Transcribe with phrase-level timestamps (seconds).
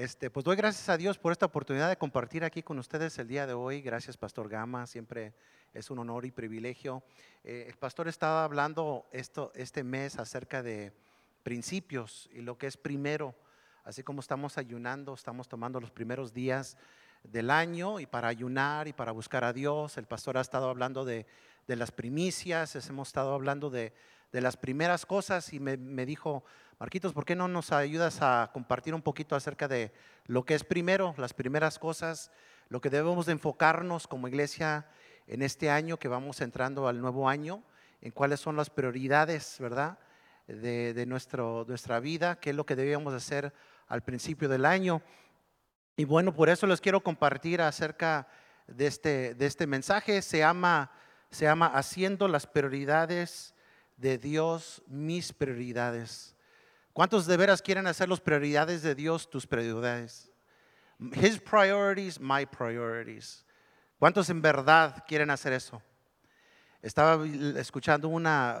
[0.00, 3.28] Este, pues doy gracias a Dios por esta oportunidad de compartir aquí con ustedes el
[3.28, 3.82] día de hoy.
[3.82, 4.86] Gracias, Pastor Gama.
[4.86, 5.34] Siempre
[5.74, 7.02] es un honor y privilegio.
[7.44, 10.94] Eh, el pastor estaba hablando esto, este mes acerca de
[11.42, 13.34] principios y lo que es primero.
[13.84, 16.78] Así como estamos ayunando, estamos tomando los primeros días
[17.22, 19.98] del año y para ayunar y para buscar a Dios.
[19.98, 21.26] El pastor ha estado hablando de,
[21.66, 23.92] de las primicias, hemos estado hablando de,
[24.32, 26.44] de las primeras cosas y me, me dijo,
[26.80, 29.92] Marquitos, ¿por qué no nos ayudas a compartir un poquito acerca de
[30.24, 32.30] lo que es primero, las primeras cosas,
[32.70, 34.86] lo que debemos de enfocarnos como iglesia
[35.26, 37.62] en este año que vamos entrando al nuevo año,
[38.00, 39.98] en cuáles son las prioridades, ¿verdad?
[40.46, 43.52] De, nuestro, nuestra vida, qué es lo que debíamos hacer
[43.86, 45.02] al principio del año.
[45.96, 48.26] Y bueno, por eso les quiero compartir acerca
[48.66, 50.22] de este, de este mensaje.
[50.22, 50.90] Se llama,
[51.30, 53.54] se llama Haciendo las prioridades
[54.00, 56.34] de Dios mis prioridades.
[56.92, 60.30] ¿Cuántos de veras quieren hacer las prioridades de Dios tus prioridades?
[60.98, 63.44] His priorities, my priorities.
[63.98, 65.82] ¿Cuántos en verdad quieren hacer eso?
[66.82, 67.24] Estaba
[67.56, 68.60] escuchando una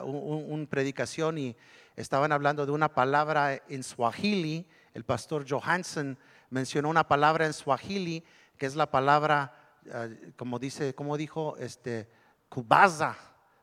[0.68, 1.56] predicación y
[1.96, 4.68] estaban hablando de una palabra en Swahili.
[4.92, 6.18] El pastor Johansson
[6.50, 8.22] mencionó una palabra en Swahili
[8.58, 9.54] que es la palabra,
[9.86, 12.10] eh, como dice, como dijo, este,
[12.50, 13.16] kubaza,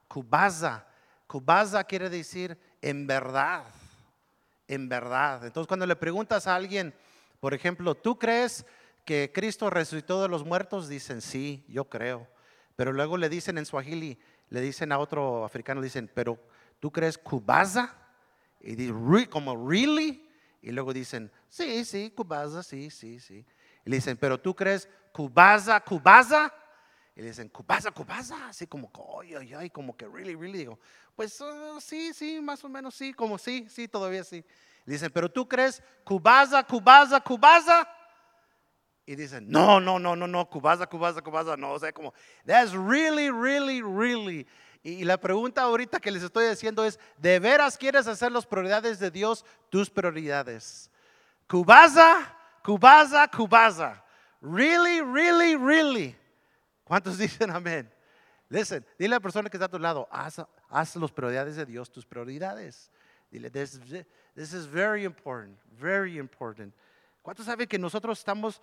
[0.08, 0.86] kubaza.
[1.28, 3.66] Kubaza quiere decir en verdad
[4.67, 5.45] en verdad.
[5.45, 6.94] Entonces cuando le preguntas a alguien,
[7.39, 8.66] por ejemplo, ¿tú crees
[9.06, 10.89] que Cristo resucitó de los muertos?
[10.89, 12.28] Dicen, sí, yo creo.
[12.75, 16.38] Pero luego le dicen en Swahili, le dicen a otro africano, dicen, pero
[16.80, 17.95] ¿tú crees Kubaza?
[18.59, 20.30] Y dicen, como, ¿really?
[20.61, 23.45] Y luego dicen, sí, sí, Kubaza, sí, sí, sí.
[23.86, 26.53] Y le dicen, pero ¿tú crees Kubaza, Kubaza?
[27.18, 30.60] Y le dicen, Kubaza, Kubaza, así como, ay, ay, como que, really, really.
[30.60, 30.80] Digo,
[31.16, 34.46] pues uh, sí, sí, más o menos sí, como sí, sí, todavía sí.
[34.86, 37.90] Dicen, pero tú crees Kubaza, Kubaza, Kubaza.
[39.04, 42.14] Y dicen, no, no, no, no, no, Kubaza, Kubaza, Kubaza, no, o sea, como,
[42.45, 44.45] that's really, really, really.
[44.84, 49.00] Y la pregunta ahorita que les estoy diciendo es, ¿de veras quieres hacer las prioridades
[49.00, 50.92] de Dios tus prioridades?
[51.50, 52.32] Kubaza,
[52.64, 54.04] Kubaza, Kubaza.
[54.39, 56.16] Really, really, really.
[56.87, 57.92] ¿Cuántos dicen amén?
[58.49, 61.65] Listen, dile a la persona que está a tu lado, haz, haz las prioridades de
[61.65, 62.89] Dios tus prioridades.
[63.30, 63.77] Dile, this,
[64.36, 66.73] this is very important, very important.
[67.21, 68.61] ¿Cuántos saben que nosotros estamos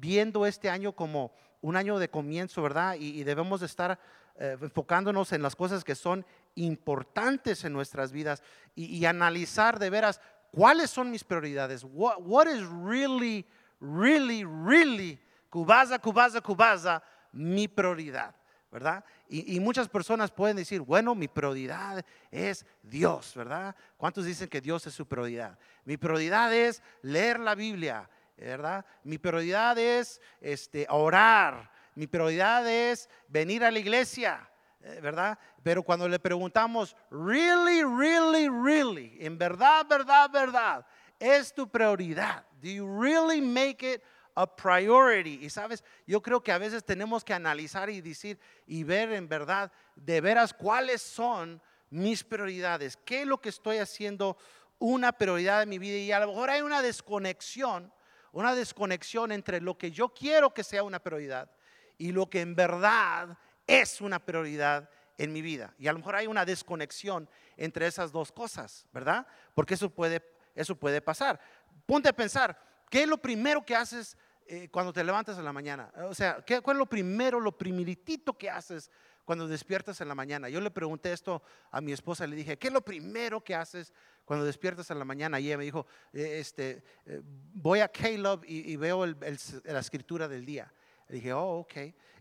[0.00, 2.96] viendo este año como un año de comienzo, verdad?
[2.98, 3.96] Y, debemos estar
[4.40, 8.42] eh, enfocándonos en las cosas que son importantes en nuestras vidas
[8.74, 10.20] y, analizar de veras
[10.50, 11.84] cuáles son mis prioridades.
[11.84, 13.46] What, what is really,
[13.78, 17.02] really, really, Cubaza, Cubaza, Cubaza,
[17.32, 18.34] mi prioridad,
[18.70, 19.04] ¿verdad?
[19.28, 23.74] Y, muchas personas pueden decir, bueno, mi prioridad es Dios, ¿verdad?
[23.96, 25.58] ¿Cuántos dicen que Dios es su prioridad?
[25.84, 28.84] Mi prioridad es leer la Biblia, ¿verdad?
[29.04, 34.48] Mi prioridad es este, orar, mi prioridad es venir a la iglesia,
[34.82, 35.38] eh, ¿verdad?
[35.62, 40.86] Pero cuando le preguntamos, really, really, really, en verdad, verdad, verdad,
[41.18, 42.44] es tu prioridad.
[42.60, 44.02] Do you really make it
[44.34, 45.44] a priority.
[45.44, 49.28] Y sabes, yo creo que a veces tenemos que analizar y decir y ver en
[49.28, 51.60] verdad de veras cuáles son
[51.90, 54.36] mis prioridades, qué es lo que estoy haciendo
[54.78, 55.98] una prioridad en mi vida.
[55.98, 57.92] Y a lo mejor hay una desconexión,
[58.32, 61.50] una desconexión entre lo que yo quiero que sea una prioridad
[61.98, 64.88] y lo que en verdad es una prioridad
[65.18, 65.74] en mi vida.
[65.78, 69.26] Y a lo mejor hay una desconexión entre esas dos cosas, ¿verdad?
[69.54, 70.22] Porque eso puede,
[70.54, 71.38] eso puede pasar.
[71.86, 72.58] Ponte a pensar,
[72.92, 75.90] ¿Qué es lo primero que haces eh, cuando te levantas en la mañana?
[76.10, 78.90] O sea, ¿qué, ¿cuál es lo primero, lo primeritito que haces
[79.24, 80.50] cuando despiertas en la mañana?
[80.50, 83.94] Yo le pregunté esto a mi esposa, le dije, ¿qué es lo primero que haces
[84.26, 85.40] cuando despiertas en la mañana?
[85.40, 90.44] Y ella me dijo, eh, este, eh, voy a Caleb y, veo la escritura del
[90.44, 90.70] día.
[91.08, 91.72] Le dije, oh, ok.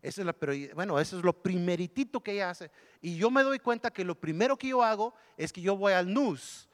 [0.01, 0.35] Eso es la,
[0.73, 2.71] bueno, eso es lo primeritito que ella hace.
[3.01, 5.91] Y yo me doy cuenta que lo primero que yo hago es que yo voy
[5.91, 6.69] al news.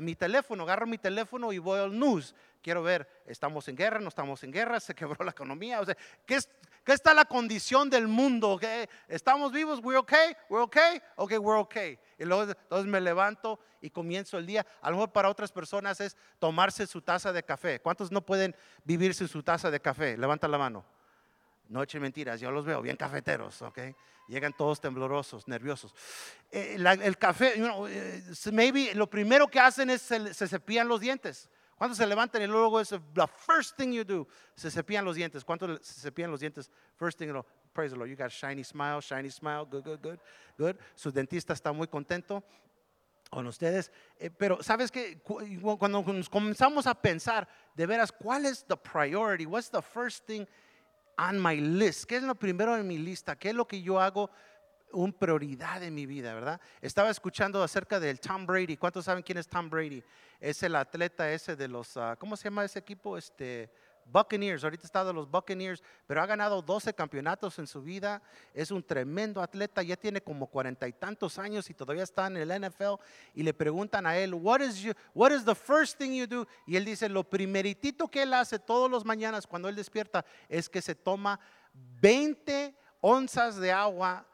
[0.00, 3.98] Mi teléfono, agarro mi teléfono y voy al news quiero ver, ¿estamos en guerra?
[3.98, 4.80] ¿No estamos en guerra?
[4.80, 5.80] ¿Se quebró la economía?
[5.80, 6.48] O sea, ¿qué, es,
[6.84, 8.58] qué está la condición del mundo?
[9.08, 9.80] ¿Estamos vivos?
[9.82, 10.34] ¿We're okay?
[10.48, 11.02] ¿We're okay?
[11.16, 11.98] Ok, we're okay.
[12.18, 14.64] Y luego entonces me levanto y comienzo el día.
[14.80, 17.80] A lo mejor para otras personas es tomarse su taza de café.
[17.80, 20.16] ¿Cuántos no pueden vivir sin su taza de café?
[20.16, 20.84] Levanta la mano.
[21.68, 23.78] No echen mentiras, yo los veo bien cafeteros, ¿ok?
[24.28, 25.94] Llegan todos temblorosos, nerviosos.
[26.50, 28.22] Eh, el café, eh,
[28.52, 31.50] maybe lo primero que hacen es se, se cepillan los dientes.
[31.76, 34.28] ¿Cuántos se levantan y luego es the first thing you do?
[34.54, 35.44] Se cepillan los dientes.
[35.44, 36.70] ¿Cuántos se cepillan los dientes?
[36.96, 38.08] First thing, you praise the Lord.
[38.08, 39.64] You got shiny smile, shiny smile.
[39.64, 40.18] Good, good, good,
[40.56, 40.76] good.
[40.94, 42.44] Su dentista está muy contento.
[43.32, 43.90] con ustedes.
[44.18, 49.46] Eh, pero sabes que cuando comenzamos a pensar de veras, ¿cuál es the priority?
[49.46, 50.46] What's the first thing
[51.18, 52.04] on my list?
[52.04, 53.36] ¿Qué es lo primero en mi lista?
[53.36, 54.30] ¿Qué es lo que yo hago?
[54.92, 56.60] una prioridad en mi vida, ¿verdad?
[56.80, 58.76] Estaba escuchando acerca del Tom Brady.
[58.76, 60.02] ¿Cuántos saben quién es Tom Brady?
[60.40, 63.16] Es el atleta ese de los, ah, ¿cómo se llama ese equipo?
[63.16, 63.70] Este,
[64.06, 68.22] Buccaneers, ahorita está de los Buccaneers, pero ha ganado 12 campeonatos en su vida,
[68.54, 72.36] es un tremendo atleta, ya tiene como cuarenta y tantos años y todavía está en
[72.36, 72.94] el NFL
[73.34, 76.46] y le preguntan a él, what is, what is the first thing you do?
[76.66, 80.68] Y él dice, lo primeritito que él hace todos los mañanas cuando él despierta es
[80.68, 81.40] que se toma
[82.00, 84.26] 20 onzas de agua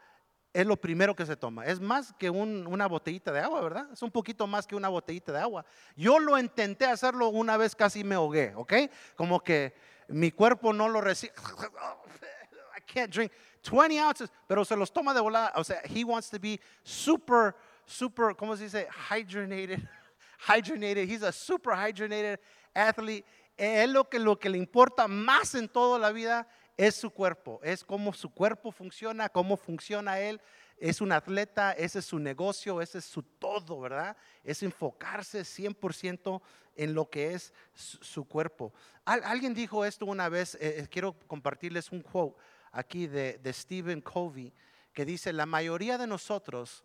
[0.58, 1.66] es lo primero que se toma.
[1.66, 3.88] Es más que una botellita de agua, ¿verdad?
[3.92, 5.64] Es un poquito más que una botellita de agua.
[5.94, 8.72] Yo lo intenté hacerlo una vez, casi me ahogué, ¿ok?
[9.14, 9.76] Como que
[10.08, 11.32] mi cuerpo no lo recibe.
[12.76, 13.30] I can't drink
[13.62, 15.52] 20 ounces, pero se los toma de volada.
[15.54, 18.88] O sea, he wants to be super, super, ¿cómo se dice?
[19.08, 19.78] Hydrated.
[20.48, 21.08] Hydrated.
[21.08, 22.40] He's a super hydrated
[22.74, 23.24] athlete.
[23.56, 26.48] Es lo que, lo que le importa más en toda la vida
[26.78, 30.40] es su cuerpo, es cómo su cuerpo funciona, cómo funciona él.
[30.78, 34.16] Es un atleta, ese es su negocio, ese es su todo, ¿verdad?
[34.44, 36.40] Es enfocarse 100%
[36.76, 38.72] en lo que es su, cuerpo.
[39.04, 42.40] alguien dijo esto una vez, eh, eh, quiero compartirles un quote
[42.70, 44.54] aquí de, Stephen Covey,
[44.92, 46.84] que dice, la mayoría de nosotros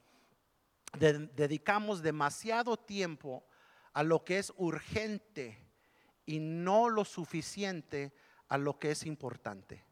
[0.98, 3.46] dedicamos demasiado tiempo
[3.94, 5.60] a lo que es urgente
[6.26, 8.12] y no lo suficiente
[8.54, 9.84] a lo que es importante.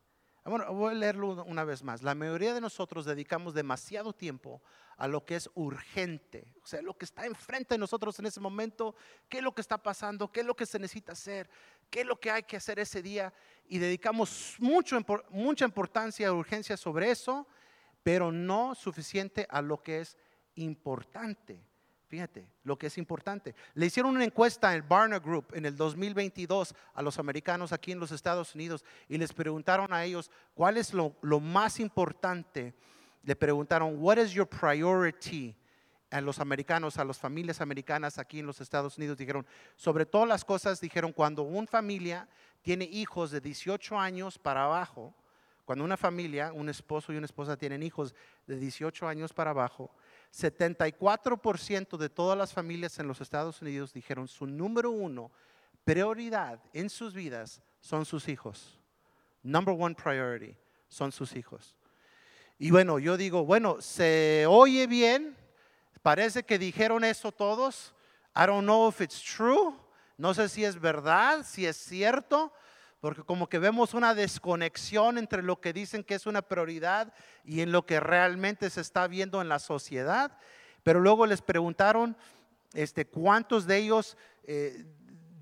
[0.46, 2.04] Bueno, voy a leerlo una vez más.
[2.04, 4.62] La mayoría de nosotros dedicamos demasiado tiempo
[4.98, 8.40] a lo que es urgente, o sea, lo que está enfrente de nosotros en ese
[8.40, 8.94] momento,
[9.28, 11.50] qué es lo que está pasando, qué es lo que se necesita hacer,
[11.90, 13.34] qué es lo que hay que hacer ese día,
[13.66, 14.96] y dedicamos mucho,
[15.32, 17.48] mucha importancia y urgencia sobre eso,
[18.04, 20.20] pero no suficiente a lo que es
[20.54, 21.66] importante.
[22.12, 23.56] Fíjate lo que es importante.
[23.74, 28.02] Le hicieron una encuesta en Barna Group en el 2022 a los americanos aquí en
[28.02, 32.74] los Estados Unidos y les preguntaron a ellos cuál es lo, más importante.
[33.24, 35.56] Le preguntaron, what is your priority?
[36.10, 39.48] A los americanos, a las familias americanas aquí en los Estados Unidos dijeron,
[39.78, 42.28] sobre todas las cosas, dijeron, cuando una familia
[42.62, 45.16] tiene hijos de 18 años para abajo,
[45.64, 48.14] cuando una familia, un esposo y una esposa tienen hijos
[48.48, 49.96] de 18 años para abajo,
[50.34, 55.32] 74% de todas las familias en los Estados Unidos dijeron su número uno
[55.84, 58.80] prioridad en sus vidas son sus hijos.
[59.44, 60.56] Number one priority
[60.88, 61.76] son sus hijos.
[62.60, 65.36] Y bueno, yo digo, bueno, se oye bien,
[66.04, 67.94] parece que dijeron eso todos.
[68.36, 69.74] I don't know if it's true.
[70.18, 72.54] No sé si es verdad, si es cierto,
[73.02, 77.14] porque como que vemos una desconexión entre lo que dicen que es una prioridad
[77.44, 80.38] y en lo que realmente se está viendo en la sociedad.
[80.84, 82.16] Pero luego les preguntaron
[82.74, 84.86] este, cuántos de ellos eh,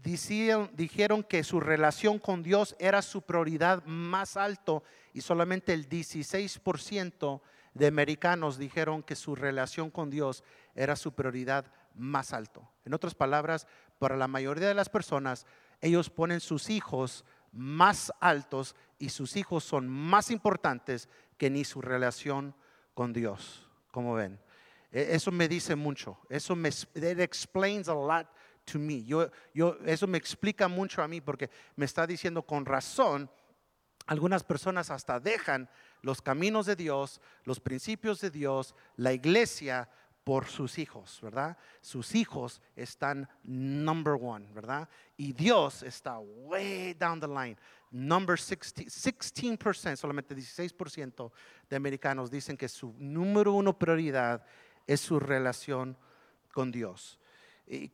[0.01, 4.83] dijeron que su relación con Dios era su prioridad más alto
[5.13, 7.41] y solamente el 16%
[7.73, 10.45] de americanos dijeron que su relación con Dios
[10.75, 12.69] era su prioridad más alto.
[12.85, 13.67] En otras palabras,
[13.99, 15.45] para la mayoría de las personas,
[15.81, 21.81] ellos ponen sus hijos más altos y sus hijos son más importantes que ni su
[21.81, 22.55] relación
[22.93, 23.67] con Dios.
[23.91, 24.39] Como ven,
[24.91, 26.19] e, eso me dice mucho.
[26.29, 28.27] Eso me explains a lot
[28.65, 29.03] to me.
[29.03, 29.29] Yo,
[29.85, 33.29] eso me explica mucho a mí porque me está diciendo con razón.
[34.05, 35.69] Algunas personas hasta dejan
[36.01, 39.89] los caminos de Dios, los principios de Dios, la iglesia
[40.23, 41.57] por sus hijos, ¿verdad?
[41.81, 44.87] Sus hijos están number one, ¿verdad?
[45.17, 47.57] Y Dios está way down the line.
[47.91, 51.31] Number 16, 16% solamente 16%
[51.69, 54.45] de americanos dicen que su número uno prioridad
[54.85, 55.97] es su relación
[56.51, 57.19] con Dios.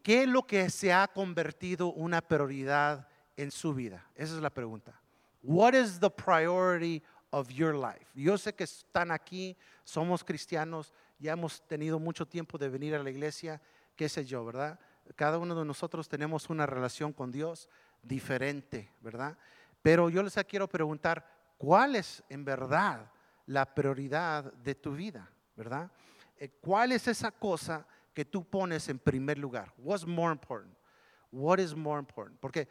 [0.03, 4.05] ¿Qué es lo que se ha convertido una prioridad en su vida?
[4.15, 5.00] Esa es la pregunta.
[5.44, 8.05] What is the priority of your life?
[8.15, 13.03] Yo sé que están aquí, somos cristianos, ya hemos tenido mucho tiempo de venir a
[13.03, 13.62] la iglesia,
[13.95, 14.79] qué sé yo, ¿verdad?
[15.15, 17.69] Cada uno de nosotros tenemos una relación con Dios
[18.01, 19.38] diferente, ¿verdad?
[19.81, 21.25] Pero yo les quiero preguntar,
[21.57, 23.12] ¿cuál es en verdad
[23.45, 25.91] la prioridad de tu vida, ¿verdad?
[26.38, 29.74] Eh, ¿Cuál es esa cosa que tú pones en primer lugar?
[29.77, 30.75] What's more important?
[31.31, 32.39] What is more important?
[32.39, 32.67] Porque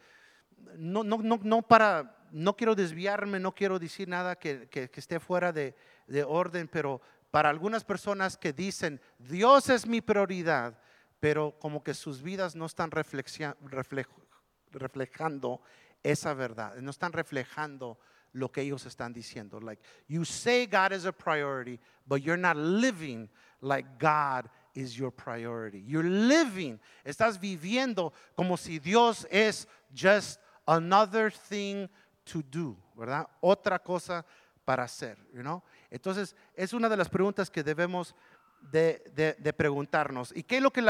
[0.77, 5.19] no, no, no, no para, no quiero desviarme, no quiero decir nada que, que, esté
[5.19, 5.75] fuera de,
[6.07, 7.01] de orden, pero
[7.35, 10.79] para algunas personas que dicen, Dios es mi prioridad,
[11.19, 12.91] pero como que sus vidas no están
[14.71, 15.61] reflejando
[16.01, 17.99] esa verdad, no están reflejando
[18.31, 19.59] lo que ellos están diciendo.
[19.59, 21.77] Like, you say God is a priority,
[22.07, 25.83] but you're not living like God is your priority.
[25.85, 31.89] You're living, estás viviendo como si Dios es just another thing
[32.23, 33.27] to do, ¿verdad?
[33.41, 34.23] Otra cosa
[34.65, 35.61] para hacer, you?
[35.89, 38.15] Entonces, es una de las preguntas que debemos
[38.71, 40.35] de, preguntarnos.
[40.35, 40.81] ¿Y qué es, lo que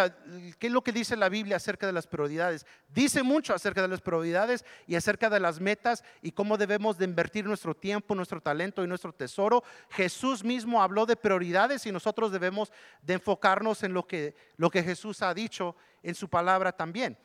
[0.58, 2.66] qué es lo que dice la Biblia acerca de las prioridades?
[2.90, 7.06] Dice mucho acerca de las prioridades y acerca de las metas y cómo debemos de
[7.06, 9.64] invertir nuestro tiempo, nuestro talento y nuestro tesoro.
[9.90, 14.84] Jesús mismo habló de prioridades y nosotros debemos de enfocarnos en lo que, lo que
[14.84, 17.18] Jesús ha dicho en su palabra también.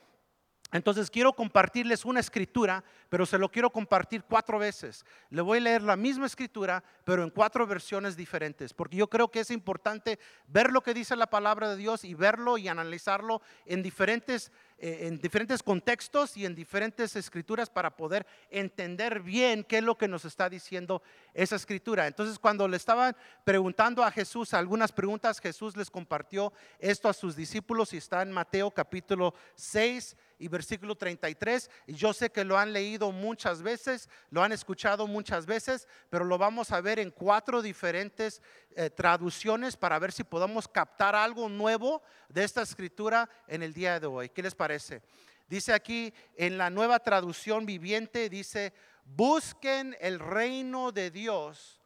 [0.71, 5.05] Entonces quiero compartirles una escritura, pero se lo quiero compartir cuatro veces.
[5.29, 9.29] Le voy a leer la misma escritura, pero en cuatro versiones diferentes, porque yo creo
[9.29, 13.41] que es importante ver lo que dice la palabra de Dios y verlo y analizarlo
[13.65, 19.79] en diferentes, eh, en diferentes contextos y en diferentes escrituras para poder entender bien qué
[19.79, 22.07] es lo que nos está diciendo esa escritura.
[22.07, 23.13] Entonces cuando le estaban
[23.43, 28.31] preguntando a Jesús algunas preguntas, Jesús les compartió esto a sus discípulos y está en
[28.31, 31.69] Mateo capítulo 6 y versículo 33.
[31.85, 36.25] Y yo sé que lo han leído muchas veces, lo han escuchado muchas veces, pero
[36.25, 38.41] lo vamos a ver en cuatro diferentes
[38.75, 43.99] eh, traducciones para ver si podemos captar algo nuevo de esta escritura en el día
[43.99, 44.29] de hoy.
[44.29, 45.03] ¿Qué les parece?
[45.47, 48.73] Dice aquí en la nueva traducción viviente, dice,
[49.05, 51.79] busquen el reino de Dios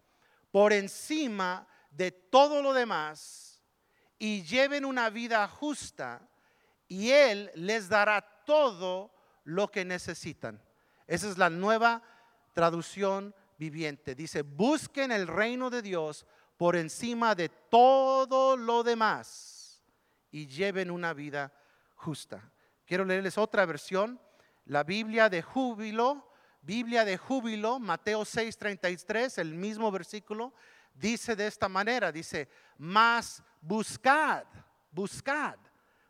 [0.50, 3.62] por encima de todo lo demás
[4.18, 6.22] y lleven una vida justa
[6.88, 9.12] y Él les dará todo
[9.44, 10.62] lo que necesitan.
[11.08, 12.02] Esa es la nueva
[12.54, 14.16] traducción viviente.
[14.16, 16.25] Dice, busquen el reino de Dios
[16.58, 19.84] por encima de todo lo demás
[20.32, 21.54] y lleven una vida
[21.96, 22.52] justa.
[22.86, 24.20] Quiero leerles otra versión,
[24.66, 30.54] la Biblia de júbilo, Biblia de júbilo, Mateo 6:33, el mismo versículo,
[30.94, 34.46] dice de esta manera, dice, más buscad,
[34.92, 35.58] buscad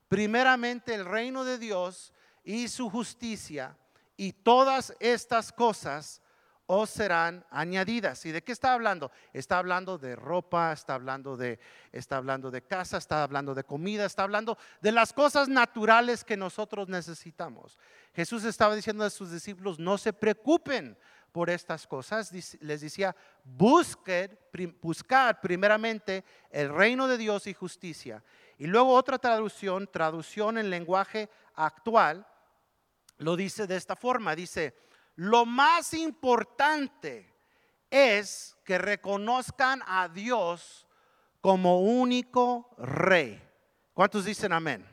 [0.08, 2.13] primeramente el reino de Dios
[2.46, 3.75] y su justicia,
[4.16, 6.22] y todas estas cosas
[6.68, 8.25] os serán añadidas.
[8.25, 9.12] ¿Y de qué está hablando?
[9.34, 11.60] Está hablando de ropa, está hablando de,
[11.92, 16.38] está hablando de casa, está hablando de comida, está hablando de las cosas naturales que
[16.38, 17.78] nosotros necesitamos.
[18.14, 20.98] Jesús estaba diciendo a sus discípulos, no se preocupen
[21.32, 22.32] por estas cosas.
[22.62, 24.40] Les decía, busquen,
[24.82, 28.24] buscar primeramente el reino de Dios y justicia
[28.58, 32.25] y luego otra traducción, traducción en lenguaje actual,
[33.17, 34.36] lo dice de esta forma.
[34.36, 34.75] Dice,
[35.15, 37.34] lo más importante
[37.89, 40.88] es que reconozcan a Dios
[41.41, 43.41] como único rey.
[43.93, 44.86] ¿Cuántos dicen amén?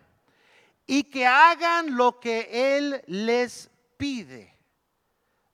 [0.86, 4.56] Y que hagan lo que Él les pide.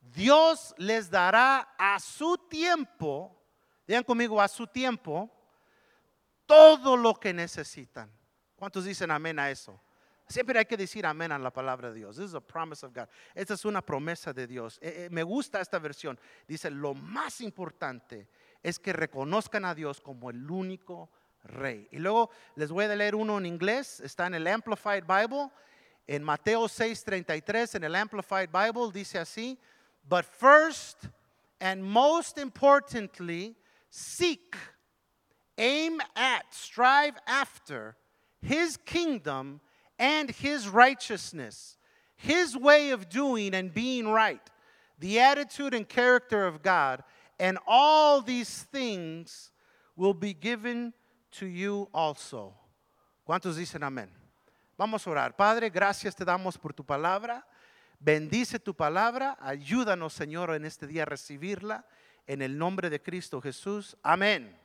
[0.01, 3.41] Dios les dará a su tiempo,
[3.87, 5.31] digan conmigo, a su tiempo,
[6.47, 8.11] todo lo que necesitan.
[8.57, 9.81] ¿Cuántos dicen amén a eso?
[10.29, 12.17] Siempre hay que decir amén a la palabra de Dios.
[12.17, 13.09] This is a promise of God.
[13.35, 14.79] Esta es una promesa de Dios.
[14.83, 16.19] Eh, eh, me gusta esta versión.
[16.47, 18.29] Dice, lo más importante
[18.63, 21.09] es que reconozcan a Dios como el único
[21.45, 21.89] rey.
[21.93, 24.01] Y luego les voy a leer uno en inglés.
[24.01, 25.51] Está en el Amplified Bible.
[26.07, 29.59] En Mateo 6:33, en el Amplified Bible, dice así,
[30.05, 31.07] But first
[31.61, 33.57] and most importantly,
[33.89, 34.57] seek
[35.57, 37.97] aim at, strive after
[38.41, 39.61] His kingdom
[39.99, 41.77] and His righteousness,
[42.17, 44.43] His way of doing and being right,
[44.99, 47.03] the attitude and character of God,
[47.39, 49.51] and all these things
[49.97, 50.93] will be given
[51.33, 52.55] to you also.
[53.27, 54.09] ¿Cuántos dicen amén?
[54.77, 55.37] Vamos a orar.
[55.37, 57.45] Padre, gracias te damos por tu palabra.
[58.01, 59.37] Bendice tu palabra.
[59.41, 61.85] Ayúdanos, Señor, en este día a recibirla.
[62.27, 63.97] En el nombre de Cristo Jesús.
[64.03, 64.57] Amén.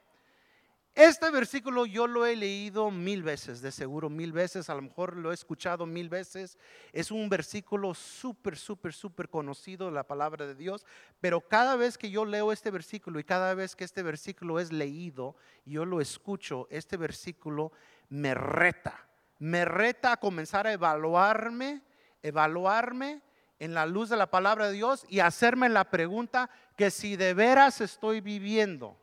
[0.95, 5.17] Este versículo yo lo he leído mil veces, de seguro mil veces, a lo mejor
[5.17, 6.59] lo he escuchado mil veces.
[6.91, 10.85] Es un versículo súper, súper, súper conocido de la palabra de Dios,
[11.19, 14.71] pero cada vez que yo leo este versículo y cada vez que este versículo es
[14.71, 15.35] leído
[15.65, 17.71] yo lo escucho, este versículo
[18.09, 19.07] me reta,
[19.39, 21.81] me reta a comenzar a evaluarme,
[22.21, 23.23] evaluarme
[23.57, 27.33] en la luz de la palabra de Dios y hacerme la pregunta que si de
[27.33, 29.02] veras estoy viviendo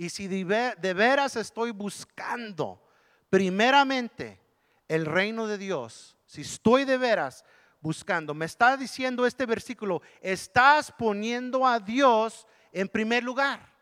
[0.00, 2.82] y si de veras estoy buscando
[3.28, 4.40] primeramente
[4.88, 7.44] el reino de Dios, si estoy de veras
[7.82, 13.74] buscando, me está diciendo este versículo, estás poniendo a Dios en primer lugar.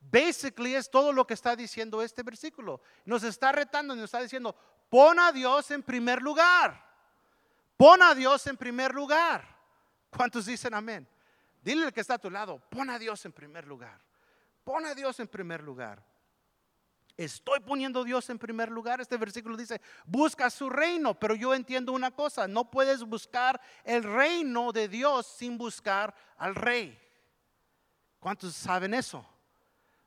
[0.00, 2.80] Basically es todo lo que está diciendo este versículo.
[3.04, 4.54] Nos está retando, nos está diciendo,
[4.88, 6.88] pon a Dios en primer lugar.
[7.76, 9.44] Pon a Dios en primer lugar.
[10.08, 11.08] ¿Cuántos dicen amén?
[11.64, 14.03] Dile al que está a tu lado, pon a Dios en primer lugar.
[14.64, 16.02] Pon a Dios en primer lugar.
[17.16, 19.00] Estoy poniendo a Dios en primer lugar.
[19.00, 24.02] Este versículo dice, busca su reino, pero yo entiendo una cosa, no puedes buscar el
[24.02, 26.98] reino de Dios sin buscar al rey.
[28.18, 29.24] ¿Cuántos saben eso?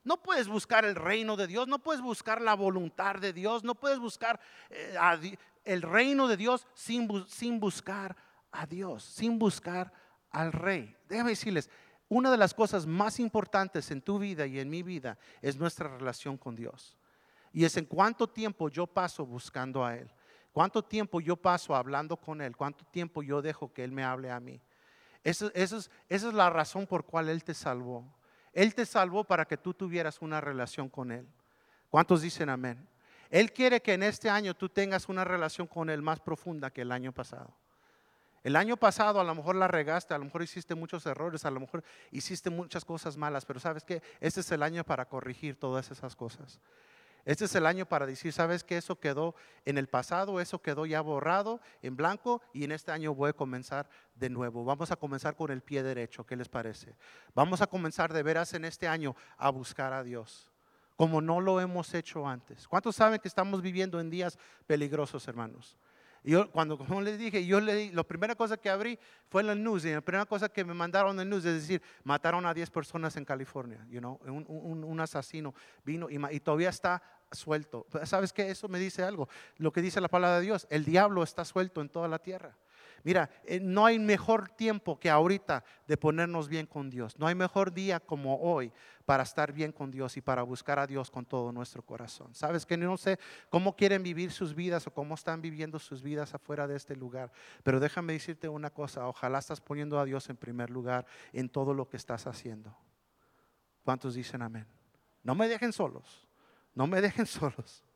[0.04, 3.74] No puedes buscar el reino de Dios, no puedes buscar la voluntad de Dios, no
[3.74, 8.16] puedes buscar eh, el reino de Dios sin, sin buscar
[8.50, 9.92] a Dios, sin buscar
[10.30, 10.94] al rey.
[11.08, 11.70] Déjame decirles,
[12.08, 15.88] una de las cosas más importantes en tu vida y en mi vida es nuestra
[15.88, 16.96] relación con Dios.
[17.52, 20.10] Y es en cuánto tiempo yo paso buscando a Él.
[20.52, 22.56] Cuánto tiempo yo paso hablando con Él.
[22.56, 24.60] Cuánto tiempo yo dejo que Él me hable a mí.
[25.22, 28.04] Esa, es, la razón por cual Él te salvó.
[28.52, 31.26] Él te salvó para que tú tuvieras una relación con Él.
[31.90, 32.88] ¿Cuántos dicen amén?
[33.30, 36.80] Él quiere que en este año tú tengas una relación con Él más profunda que
[36.82, 37.54] el año pasado.
[38.44, 41.50] El año pasado a lo mejor la regaste, a lo mejor hiciste muchos errores, a
[41.50, 45.58] lo mejor hiciste muchas cosas malas, pero sabes que este es el año para corregir
[45.58, 46.60] todas esas cosas.
[47.24, 49.34] Este es el año para decir, sabes que eso quedó
[49.66, 53.32] en el pasado, eso quedó ya borrado en blanco y en este año voy a
[53.34, 54.64] comenzar de nuevo.
[54.64, 56.96] Vamos a comenzar con el pie derecho, ¿qué les parece?
[57.34, 60.50] Vamos a comenzar de veras en este año a buscar a Dios,
[60.96, 62.66] como no lo hemos hecho antes.
[62.66, 65.76] ¿Cuántos saben que estamos viviendo en días peligrosos, hermanos?
[66.30, 69.86] Yo, cuando, como les dije, yo le, la primera cosa que abrí fue el news.
[69.86, 73.16] Y la primera cosa que me mandaron en news es decir, mataron a 10 personas
[73.16, 73.86] en California.
[73.88, 75.54] You know, un, un, asesino
[75.84, 77.86] vino y, y, todavía está suelto.
[78.04, 78.50] ¿Sabes qué?
[78.50, 79.26] Eso me dice algo.
[79.56, 82.54] Lo que dice la palabra de Dios, el diablo está suelto en toda la tierra.
[83.08, 87.18] Mira, eh, no hay mejor tiempo que ahorita de ponernos bien con Dios.
[87.18, 88.70] No hay mejor día como hoy
[89.06, 92.34] para estar bien con Dios y para buscar a Dios con todo nuestro corazón.
[92.34, 96.34] Sabes que no sé cómo quieren vivir sus vidas o cómo están viviendo sus vidas
[96.34, 100.36] afuera de este lugar, pero déjame decirte una cosa, ojalá estás poniendo a Dios en
[100.36, 102.76] primer lugar en todo lo que estás haciendo.
[103.84, 104.66] ¿Cuántos dicen amén?
[105.22, 106.28] No me dejen solos,
[106.74, 107.87] no me dejen solos.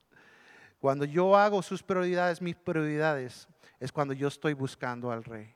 [0.82, 3.46] Cuando yo hago sus prioridades, mis prioridades,
[3.78, 5.54] es cuando yo estoy buscando al rey.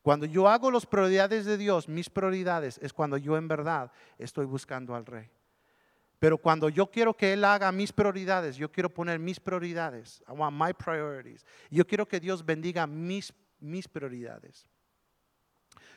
[0.00, 4.46] Cuando yo hago las prioridades de Dios, mis prioridades, es cuando yo en verdad estoy
[4.46, 5.28] buscando al rey.
[6.18, 10.22] Pero cuando yo quiero que Él haga mis prioridades, yo quiero poner mis prioridades.
[10.26, 11.44] I my priorities.
[11.70, 14.66] Yo quiero que Dios bendiga mis, mis prioridades.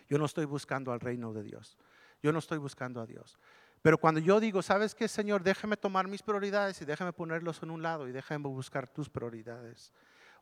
[0.10, 1.78] Yo no estoy buscando al reino de Dios.
[2.22, 3.40] Yo no estoy buscando a Dios.
[3.82, 5.44] Pero cuando yo digo, ¿sabes qué, Señor?
[5.44, 9.94] Déjame tomar mis prioridades y déjame ponerlos en un lado y déjame buscar tus prioridades.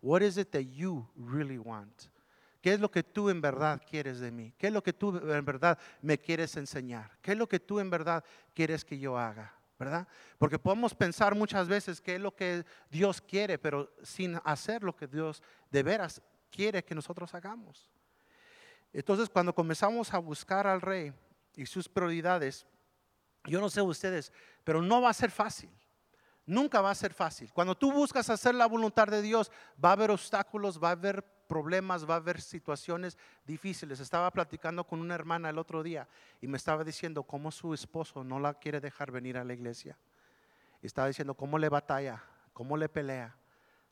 [0.02, 2.04] What is it that you really want?
[2.62, 4.54] ¿Qué es lo que tú en verdad quieres de mí?
[4.58, 7.12] ¿Qué es lo que tú en verdad me quieres enseñar?
[7.22, 9.54] ¿Qué es lo que tú en verdad quieres que yo haga?
[9.78, 10.08] ¿Verdad?
[10.38, 14.96] Porque podemos pensar muchas veces qué es lo que Dios quiere, pero sin hacer lo
[14.96, 17.92] que Dios de veras quiere que nosotros hagamos.
[18.94, 21.14] Entonces, cuando comenzamos a buscar al Rey
[21.56, 22.66] y sus prioridades,
[23.46, 24.32] yo no sé ustedes,
[24.64, 25.70] pero no va a ser fácil.
[26.46, 27.52] Nunca va a ser fácil.
[27.52, 29.52] Cuando tú buscas hacer la voluntad de Dios,
[29.84, 34.00] va a haber obstáculos, va a haber problemas, va a haber situaciones difíciles.
[34.00, 36.08] Estaba platicando con una hermana el otro día
[36.42, 39.98] y me estaba diciendo cómo su esposo no la quiere dejar venir a la iglesia.
[40.82, 43.36] Estaba diciendo cómo le batalla, cómo le pelea,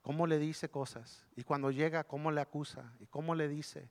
[0.04, 1.26] cómo le dice cosas.
[1.36, 3.90] Y cuando llega, cómo le acusa y cómo le dice.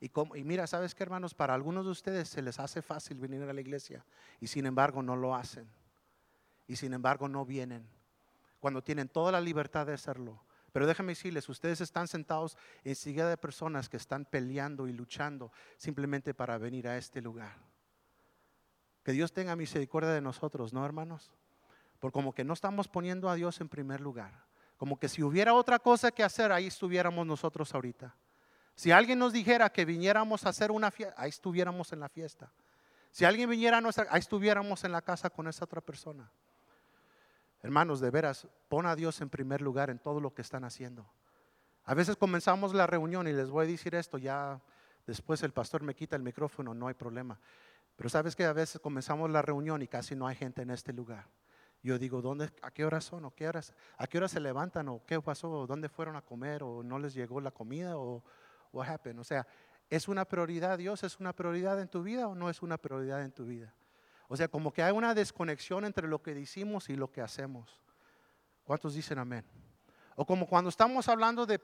[0.00, 0.10] Y,
[0.44, 1.34] mira, ¿sabes qué, hermanos?
[1.34, 4.04] Para algunos de ustedes se les hace fácil venir a la iglesia
[4.40, 5.66] y sin embargo no lo hacen.
[6.66, 7.88] Y sin embargo no vienen.
[8.60, 10.42] Cuando tienen toda la libertad de hacerlo.
[10.72, 15.52] Pero déjame decirles, ustedes están sentados en silla de personas que están peleando y luchando
[15.76, 17.56] simplemente para venir a este lugar.
[19.04, 21.30] Que Dios tenga misericordia de nosotros, ¿no, hermanos?
[22.00, 24.44] Porque como que no estamos poniendo a Dios en primer lugar.
[24.76, 28.16] Como que si hubiera otra cosa que hacer, ahí estuviéramos nosotros ahorita.
[28.74, 32.50] Si alguien nos dijera que viniéramos a hacer una fiesta, ahí estuviéramos en la fiesta.
[33.10, 36.28] Si alguien viniera a nuestra, ahí estuviéramos en la casa con esa otra persona.
[37.62, 41.06] Hermanos, de veras, pon a Dios en primer lugar en todo lo que están haciendo.
[41.84, 44.60] A veces comenzamos la reunión y les voy a decir esto, ya
[45.06, 47.38] después el pastor me quita el micrófono, no hay problema.
[47.94, 50.92] Pero sabes que a veces comenzamos la reunión y casi no hay gente en este
[50.92, 51.26] lugar.
[51.82, 53.26] Yo digo, ¿dónde, ¿a qué horas son?
[53.26, 54.88] ¿O qué horas, ¿A qué horas se levantan?
[54.88, 55.66] ¿O qué pasó?
[55.66, 56.62] ¿Dónde fueron a comer?
[56.62, 57.98] ¿O no les llegó la comida?
[57.98, 58.24] ¿O,
[58.74, 59.00] what?
[59.18, 59.46] O sea,
[59.88, 61.02] ¿es una prioridad Dios?
[61.04, 63.72] ¿Es una prioridad en tu vida o no es una prioridad en tu vida?
[64.28, 67.80] O sea, como que hay una desconexión entre lo que decimos y lo que hacemos.
[68.64, 69.44] ¿Cuántos dicen amén?
[70.16, 71.60] O como cuando estamos hablando de,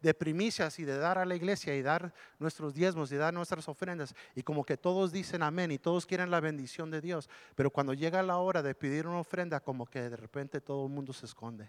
[0.00, 3.68] de, primicias y de dar a la iglesia y dar nuestros diezmos y dar nuestras
[3.68, 7.72] ofrendas, y como que todos dicen amén y todos quieren la bendición de Dios, pero
[7.72, 11.12] cuando llega la hora de pedir una ofrenda, como que de repente todo el mundo
[11.12, 11.68] se esconde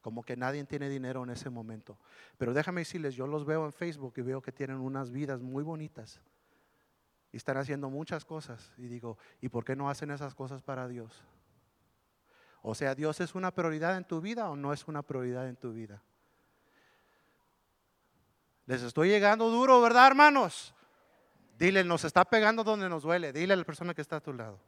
[0.00, 1.98] como que nadie tiene dinero en ese momento.
[2.38, 5.62] Pero déjame decirles, yo los veo en Facebook y veo que tienen unas vidas muy
[5.62, 6.20] bonitas
[7.32, 8.72] y están haciendo muchas cosas.
[8.76, 11.22] Y digo, ¿y por qué no hacen esas cosas para Dios?
[12.62, 15.56] O sea, ¿Dios es una prioridad en tu vida o no es una prioridad en
[15.56, 16.02] tu vida?
[18.66, 20.74] Les estoy llegando duro, ¿verdad, hermanos?
[21.58, 23.32] Dile, nos está pegando donde nos duele.
[23.32, 24.60] Dile a la persona que está a tu lado.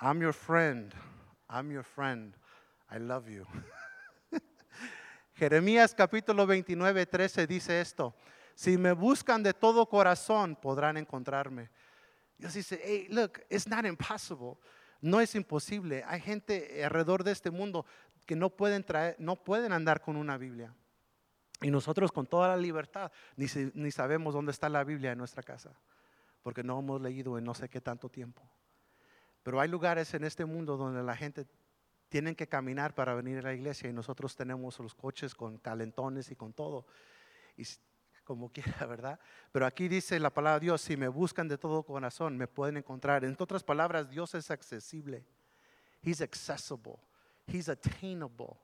[0.00, 0.94] I'm your friend.
[1.48, 2.34] I'm your friend.
[2.90, 3.46] I love you.
[5.34, 8.14] Jeremías capítulo 29, 13 dice esto.
[8.54, 11.70] Si me buscan de todo corazón, podrán encontrarme.
[12.38, 14.56] Dios dice, hey, look, it's not impossible.
[15.00, 16.04] No es imposible.
[16.06, 17.84] Hay gente alrededor de este mundo
[18.26, 20.72] que no pueden, traer, no pueden andar con una Biblia.
[21.60, 25.42] Y nosotros con toda la libertad ni, ni sabemos dónde está la Biblia en nuestra
[25.42, 25.72] casa,
[26.42, 28.42] porque no hemos leído en no sé qué tanto tiempo.
[29.42, 31.46] Pero hay lugares en este mundo donde la gente
[32.14, 36.30] tiene que caminar para venir a la iglesia y nosotros tenemos los coches con calentones
[36.30, 36.86] y con todo.
[37.56, 37.64] Y
[38.22, 39.18] como quiera, ¿verdad?
[39.50, 42.76] Pero aquí dice la palabra de Dios, si me buscan de todo corazón, me pueden
[42.76, 43.24] encontrar.
[43.24, 45.26] En otras palabras, Dios es accesible.
[46.02, 46.98] He's accessible.
[47.48, 48.58] He's attainable.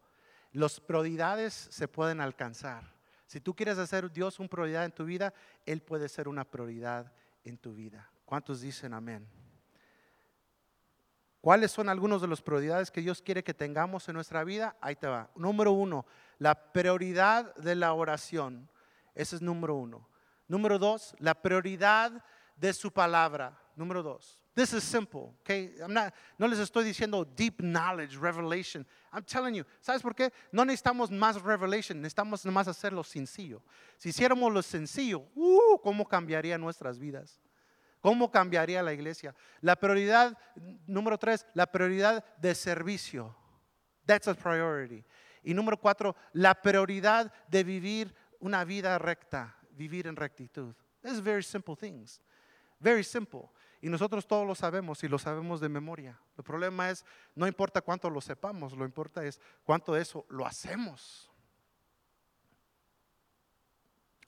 [0.52, 2.84] Las prioridades se pueden alcanzar.
[3.26, 5.34] Si tú quieres hacer Dios una prioridad en tu vida,
[5.66, 8.08] Él puede ser una prioridad en tu vida.
[8.24, 9.39] ¿Cuántos dicen amén?
[11.40, 14.76] ¿Cuáles son algunos de las prioridades que Dios quiere que tengamos en nuestra vida?
[14.80, 15.30] Ahí te va.
[15.34, 16.04] Número uno,
[16.38, 18.68] la prioridad de la oración.
[19.14, 20.06] Ese es número uno.
[20.48, 22.22] Número dos, la prioridad
[22.56, 23.58] de su palabra.
[23.74, 24.40] Número dos.
[24.54, 25.74] This is simple, okay?
[25.80, 28.84] I'm not, no les estoy diciendo deep knowledge, revelation.
[29.12, 30.32] I'm telling you, ¿sabes por qué?
[30.52, 33.62] No necesitamos más revelation, necesitamos más hacerlo sencillo.
[33.96, 37.40] Si hiciéramos lo sencillo, uh, ¿cómo cambiaría nuestras vidas?
[38.00, 39.34] ¿Cómo cambiaría la iglesia?
[39.60, 40.36] La prioridad,
[40.86, 43.36] número tres, la prioridad de servicio.
[44.06, 45.04] That's a priority.
[45.42, 50.74] Y número cuatro, la prioridad de vivir una vida recta, vivir en rectitud.
[51.02, 52.20] These very simple things.
[52.78, 53.50] Very simple.
[53.82, 56.18] Y nosotros todos lo sabemos y lo sabemos de memoria.
[56.36, 60.46] El problema es, no importa cuánto lo sepamos, lo importa es cuánto de eso lo
[60.46, 61.30] hacemos.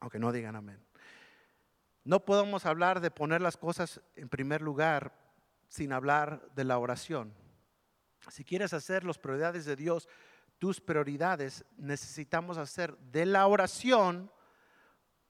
[0.00, 0.82] Aunque no digan amén.
[2.04, 5.12] No podemos hablar de poner las cosas en primer lugar
[5.68, 7.32] sin hablar de la oración.
[8.28, 10.08] Si quieres hacer las prioridades de Dios,
[10.58, 14.30] tus prioridades, necesitamos hacer de la oración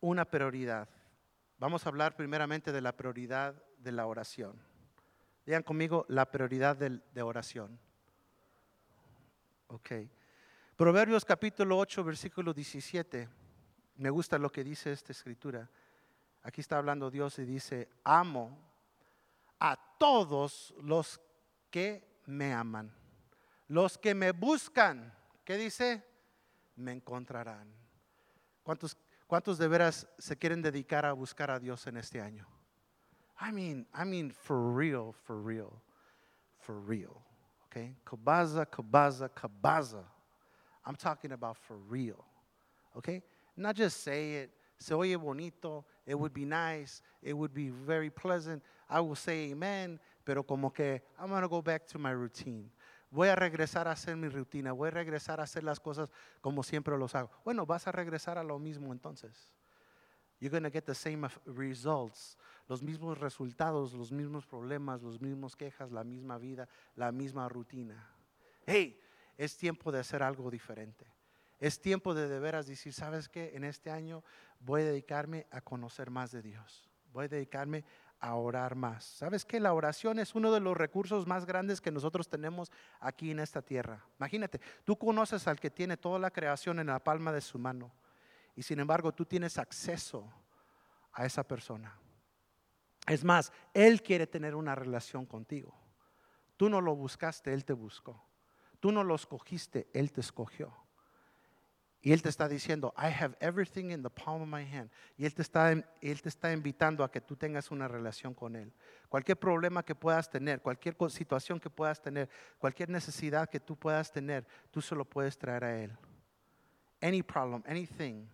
[0.00, 0.88] una prioridad.
[1.58, 4.60] Vamos a hablar primeramente de la prioridad de la oración.
[5.46, 7.78] Digan conmigo la prioridad de, oración.
[9.68, 9.90] Ok.
[10.76, 13.28] Proverbios capítulo 8, versículo 17.
[13.96, 15.70] Me gusta lo que dice esta escritura.
[16.42, 18.58] Aquí está hablando Dios y dice, amo
[19.60, 21.20] a todos los
[21.70, 22.92] que me aman.
[23.68, 26.04] Los que me buscan, ¿qué dice?
[26.76, 27.72] Me encontrarán.
[28.62, 32.46] ¿Cuántos, ¿Cuántos de veras se quieren dedicar a buscar a Dios en este año?
[33.40, 35.80] I mean, I mean for real, for real,
[36.58, 37.22] for real.
[37.66, 37.96] Okay?
[38.04, 40.04] Kabaza, kabaza, kabaza.
[40.84, 42.24] I'm talking about for real.
[42.96, 43.22] Okay?
[43.56, 48.10] Not just say it, se oye bonito, it would be nice, it would be very
[48.10, 48.62] pleasant.
[48.88, 52.70] I will say amen, pero como que I'm going to go back to my routine.
[53.10, 56.10] Voy a regresar a hacer mi rutina, voy a regresar a hacer las cosas
[56.40, 57.30] como siempre los hago.
[57.44, 59.50] Bueno, vas a regresar a lo mismo entonces.
[60.40, 62.36] You're going to get the same results,
[62.68, 68.10] los mismos resultados, los mismos problemas, los mismos quejas, la misma vida, la misma rutina.
[68.66, 68.98] Hey,
[69.36, 71.06] es tiempo de hacer algo diferente.
[71.62, 73.52] Es tiempo de de veras decir, ¿sabes qué?
[73.54, 74.24] En este año
[74.58, 76.90] voy a dedicarme a conocer más de Dios.
[77.12, 77.84] Voy a dedicarme
[78.18, 79.04] a orar más.
[79.04, 79.60] ¿Sabes qué?
[79.60, 83.62] La oración es uno de los recursos más grandes que nosotros tenemos aquí en esta
[83.62, 84.04] tierra.
[84.18, 87.92] Imagínate, tú conoces al que tiene toda la creación en la palma de su mano
[88.56, 90.28] y sin embargo tú tienes acceso
[91.12, 91.96] a esa persona.
[93.06, 95.72] Es más, Él quiere tener una relación contigo.
[96.56, 98.20] Tú no lo buscaste, Él te buscó.
[98.80, 100.81] Tú no lo escogiste, Él te escogió.
[102.04, 104.90] Y Él te está diciendo, I have everything in the palm of my hand.
[105.16, 108.56] Y Él te, está, Él te está invitando a que tú tengas una relación con
[108.56, 108.72] Él.
[109.08, 114.10] Cualquier problema que puedas tener, cualquier situación que puedas tener, cualquier necesidad que tú puedas
[114.10, 115.92] tener, tú se lo puedes traer a Él.
[117.00, 118.26] Any problem, anything,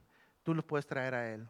[0.43, 1.47] tú lo puedes traer a Él.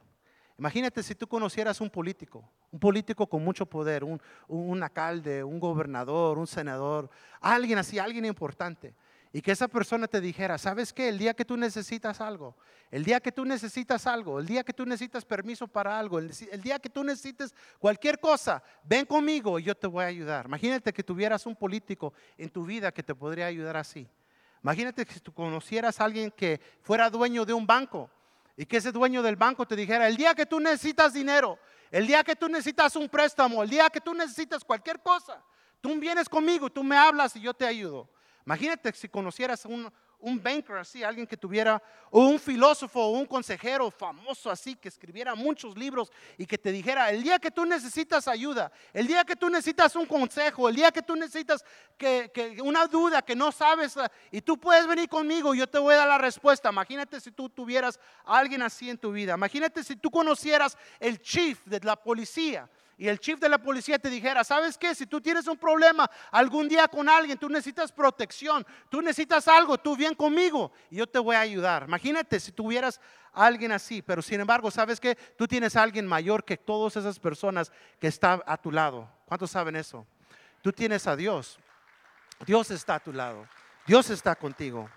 [0.59, 5.61] Imagínate si tú conocieras un político, un político con mucho poder, un, un alcalde, un
[5.61, 7.09] gobernador, un senador,
[7.41, 8.93] alguien así, alguien importante
[9.33, 11.09] y que esa persona te dijera, ¿sabes qué?
[11.09, 12.57] El día que tú necesitas algo,
[12.91, 16.31] el día que tú necesitas algo, el día que tú necesitas permiso para algo, el,
[16.63, 20.47] día que tú necesites cualquier cosa, ven conmigo y yo te voy a ayudar.
[20.47, 24.09] Imagínate que tuvieras un político en tu vida que te podría ayudar así.
[24.63, 28.11] Imagínate que tú conocieras a alguien que fuera dueño de un banco
[28.57, 31.59] y que ese dueño del banco te dijera, el día que tú necesitas dinero,
[31.91, 35.43] el día que tú necesitas un préstamo, el día que tú necesitas cualquier cosa,
[35.81, 38.09] tú vienes conmigo, tú me hablas y yo te ayudo.
[38.49, 43.27] Imagínate si conocieras un, un banker así, alguien que tuviera, o un filósofo, o un
[43.27, 47.67] consejero famoso así, que escribiera muchos libros y que te dijera, el día que tú
[47.67, 51.63] necesitas ayuda, el día que tú necesitas un consejo, el día que tú necesitas
[51.99, 55.79] que, que una duda que no sabes, ah, y tú puedes venir conmigo, yo te
[55.79, 56.71] voy a dar la respuesta.
[56.71, 59.35] Imagínate si tú tuvieras a alguien así en tu vida.
[59.35, 62.67] Imagínate si tú conocieras el chief de la policía
[62.99, 64.93] y el chief de la policía te dijera, ¿sabes qué?
[64.93, 69.79] Si tú tienes un problema algún día con alguien, tú necesitas protección, tú necesitas algo,
[69.79, 71.85] tú bien conmigo y yo te voy a ayudar.
[71.87, 73.01] Imagínate si tuvieras
[73.33, 75.15] alguien así, pero sin embargo, ¿sabes qué?
[75.15, 79.09] Tú tienes a alguien mayor que todas esas personas que está a tu lado.
[79.27, 80.05] ¿Cuántos saben eso?
[80.61, 81.57] Tú tienes a Dios.
[82.45, 83.47] Dios está a tu lado.
[83.87, 84.91] Dios está contigo.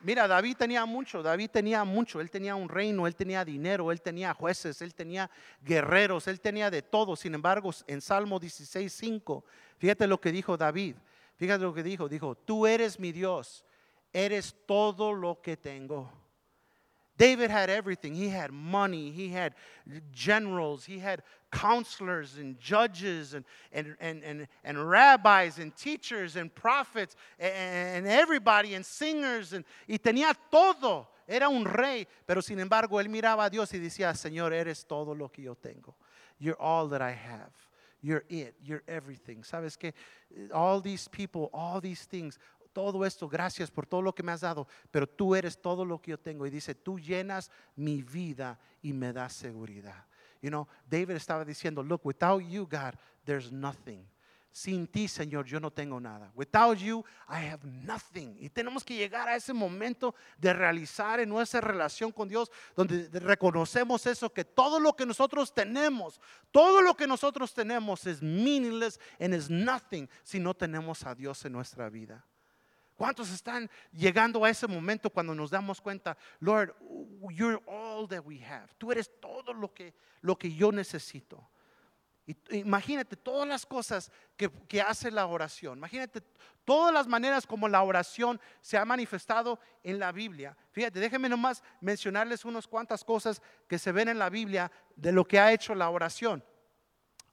[0.00, 4.00] Mira, David tenía mucho, David tenía mucho, él tenía un reino, él tenía dinero, él
[4.00, 5.28] tenía jueces, él tenía
[5.60, 7.16] guerreros, él tenía de todo.
[7.16, 9.44] Sin embargo, en Salmo 16, 5,
[9.78, 10.94] fíjate lo que dijo David,
[11.36, 13.64] fíjate lo que dijo, dijo, tú eres mi Dios,
[14.12, 16.10] eres todo lo que tengo.
[17.18, 18.14] David had everything.
[18.14, 19.54] He had money, he had
[20.12, 26.54] generals, he had counselors and judges and, and, and, and, and rabbis and teachers and
[26.54, 29.52] prophets and, and everybody and singers.
[29.52, 31.08] And, y tenía todo.
[31.26, 35.14] Era un rey, pero sin embargo él miraba a Dios y decía, Señor, eres todo
[35.14, 35.94] lo que yo tengo.
[36.38, 37.52] You're all that I have.
[38.00, 38.54] You're it.
[38.62, 39.42] You're everything.
[39.42, 39.92] ¿Sabes que
[40.54, 42.38] All these people, all these things,
[42.78, 46.00] todo esto, gracias por todo lo que me has dado, pero tú eres todo lo
[46.00, 46.46] que yo tengo.
[46.46, 50.06] Y dice, tú llenas mi vida y me das seguridad.
[50.40, 54.06] You know, David estaba diciendo, look, without you, God, there's nothing.
[54.52, 56.30] Sin ti, Señor, yo no tengo nada.
[56.36, 58.36] Without you, I have nothing.
[58.38, 63.08] Y tenemos que llegar a ese momento de realizar en nuestra relación con Dios, donde
[63.18, 66.20] reconocemos eso, que todo lo que nosotros tenemos,
[66.52, 71.44] todo lo que nosotros tenemos es meaningless and is nothing si no tenemos a Dios
[71.44, 72.24] en nuestra vida.
[72.98, 76.74] ¿Cuántos están llegando a ese momento cuando nos damos cuenta, Lord,
[77.30, 78.66] you're all that we have.
[78.76, 81.48] Tú eres todo lo que, lo que yo necesito.
[82.50, 85.78] imagínate todas las cosas que, que, hace la oración.
[85.78, 86.22] Imagínate
[86.64, 90.56] todas las maneras como la oración se ha manifestado en la Biblia.
[90.72, 95.24] Fíjate, déjenme nomás mencionarles unas cuantas cosas que se ven en la Biblia de lo
[95.24, 96.42] que ha hecho la oración.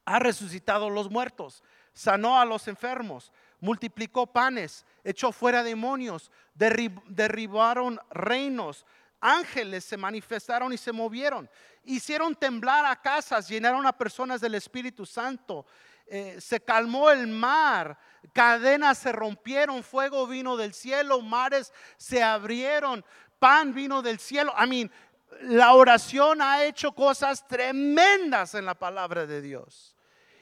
[0.06, 8.86] Ha resucitado los muertos, sanó a los enfermos, multiplicó panes, echó fuera demonios, derribaron reinos,
[9.20, 11.50] ángeles se manifestaron y se movieron,
[11.84, 15.66] hicieron temblar a casas, llenaron a personas del Espíritu Santo,
[16.08, 17.98] eh, se calmó el mar,
[18.34, 23.04] cadenas se rompieron, fuego vino del cielo, mares se abrieron,
[23.40, 24.54] pan vino del cielo.
[24.62, 24.92] I mean,
[25.42, 29.96] la oración ha hecho cosas tremendas en la palabra de Dios.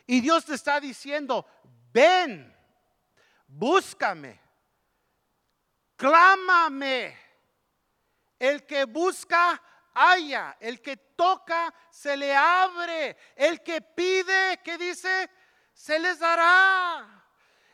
[0.06, 1.46] Y Dios te está diciendo,
[1.94, 2.53] ven,
[3.54, 4.40] búscame,
[5.96, 7.24] clámame.
[8.40, 9.62] El que busca,
[9.94, 10.58] haya.
[10.60, 13.16] El que toca, se le abre.
[13.36, 15.30] El que pide, ¿qué dice?
[15.72, 17.24] Se les dará.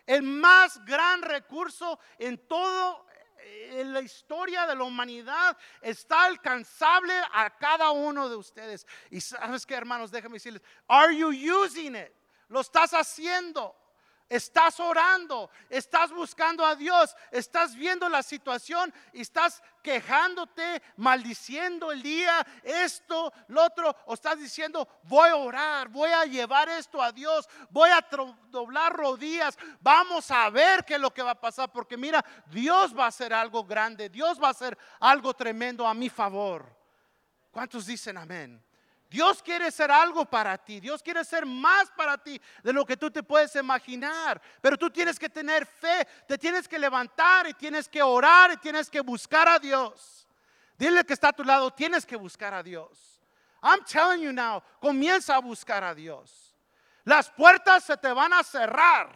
[0.05, 3.07] El más gran recurso en todo
[3.41, 8.85] en la historia de la humanidad está alcanzable a cada uno de ustedes.
[9.09, 12.11] Y sabes que, hermanos, déjame decirles, are you using it?
[12.47, 13.75] ¿Lo estás haciendo?
[14.29, 22.03] Estás orando, estás buscando a Dios, estás viendo la situación y estás quejándote, maldiciendo el
[22.03, 27.11] día, esto, lo otro, o estás diciendo, voy a orar, voy a llevar esto a
[27.11, 28.07] Dios, voy a
[28.51, 32.95] doblar rodillas, vamos a ver qué es lo que va a pasar, porque mira, Dios
[32.95, 36.77] va a hacer algo grande, Dios va a hacer algo tremendo a mi favor.
[37.49, 38.63] ¿Cuántos dicen amén?
[39.09, 42.95] Dios quiere ser algo para ti, Dios quiere ser más para ti de lo que
[42.95, 47.55] tú te puedes imaginar, pero tú tienes que tener fe, te tienes que levantar y
[47.55, 50.27] tienes que orar y tienes que buscar a Dios.
[50.77, 53.19] Dile que está a tu lado, tienes que buscar a Dios.
[53.63, 56.55] I'm telling you now, comienza a buscar a Dios.
[57.03, 59.09] Las puertas se te van a cerrar.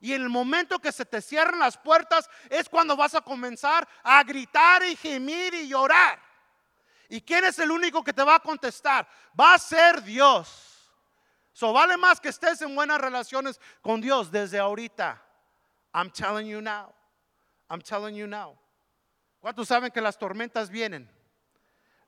[0.00, 3.86] Y en el momento que se te cierran las puertas es cuando vas a comenzar
[4.02, 6.27] a gritar y gemir y llorar.
[7.08, 9.08] ¿Y quién es el único que te va a contestar?
[9.38, 10.92] Va a ser Dios.
[11.52, 15.20] So vale más que estés en buenas relaciones con Dios desde ahorita.
[15.94, 16.94] I'm telling you now.
[17.68, 18.58] I'm telling you now.
[19.40, 21.10] ¿Cuántos saben que las tormentas vienen?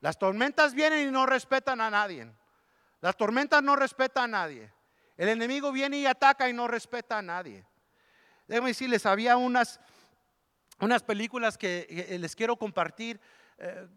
[0.00, 2.30] Las tormentas vienen y no respetan a nadie.
[3.00, 4.72] Las tormentas no respetan a nadie.
[5.16, 7.64] El enemigo viene y ataca y no respeta a nadie.
[8.46, 9.80] Déjenme decirles, había unas,
[10.80, 13.20] unas películas que les quiero compartir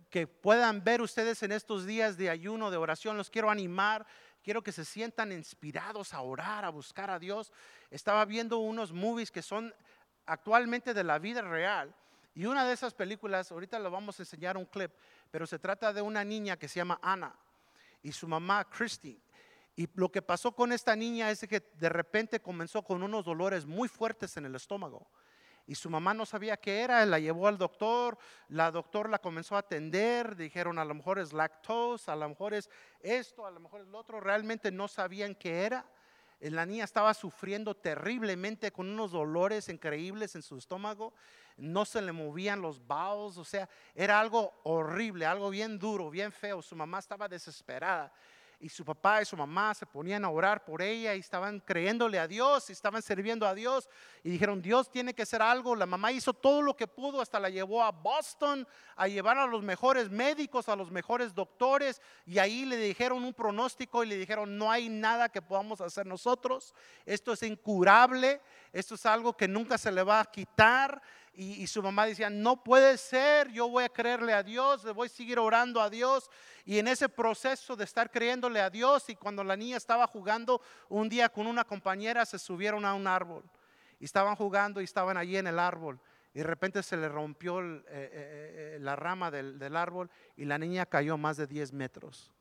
[0.09, 3.17] que puedan ver ustedes en estos días de ayuno, de oración.
[3.17, 4.05] Los quiero animar
[4.43, 7.51] quiero que se sientan inspirados a orar, a buscar a Dios.
[7.89, 9.73] Estaba viendo unos movies que son
[10.25, 11.95] actualmente de la vida real.
[12.35, 14.91] Y una de esas películas, ahorita lo vamos a enseñar un clip,
[15.31, 17.33] pero se trata de una niña que se llama Ana
[18.01, 19.19] y su mamá Christy.
[19.75, 23.65] Y lo que pasó con esta niña es que de repente comenzó con unos dolores
[23.65, 25.07] muy fuertes en el estómago.
[25.65, 28.17] Y su mamá no sabía qué era, la llevó al doctor,
[28.49, 32.53] la doctor la comenzó a atender, dijeron a lo mejor es lactose, a lo mejor
[32.53, 35.85] es esto, a lo mejor es lo otro, realmente no sabían qué era.
[36.41, 41.13] Eh, la niña estaba sufriendo terriblemente con unos dolores increíbles en su estómago,
[41.55, 46.31] no se le movían los bowels, o sea, era algo horrible, algo bien duro, bien
[46.31, 46.61] feo.
[46.61, 48.11] Su mamá estaba desesperada
[48.63, 52.17] y su papá y su mamá se ponían a orar por ella y estaban creyéndole
[52.17, 53.89] a Dios y estaban sirviendo a Dios.
[54.23, 55.75] Y dijeron, Dios tiene que hacer algo.
[55.75, 59.47] La mamá hizo todo lo que pudo, hasta la llevó a Boston a llevar a
[59.47, 62.01] los mejores médicos, a los mejores doctores.
[62.25, 66.05] Y ahí le dijeron un pronóstico y le dijeron, no hay nada que podamos hacer
[66.05, 66.73] nosotros,
[67.05, 68.39] esto es incurable,
[68.71, 71.01] esto es algo que nunca se le va a quitar
[71.35, 75.07] y, su mamá decía, no puede ser, yo voy a creerle a Dios, le voy
[75.07, 76.29] a seguir orando a Dios.
[76.63, 80.61] Y en ese proceso de estar creyéndole a Dios y cuando la niña estaba jugando
[80.89, 83.43] un día con una compañera, se subieron a un árbol.
[83.99, 85.99] Y estaban jugando y estaban allí en el árbol.
[86.35, 90.59] Y de repente se le rompió eh, eh, eh, la rama del, árbol y la
[90.59, 92.31] niña cayó más de 10 metros.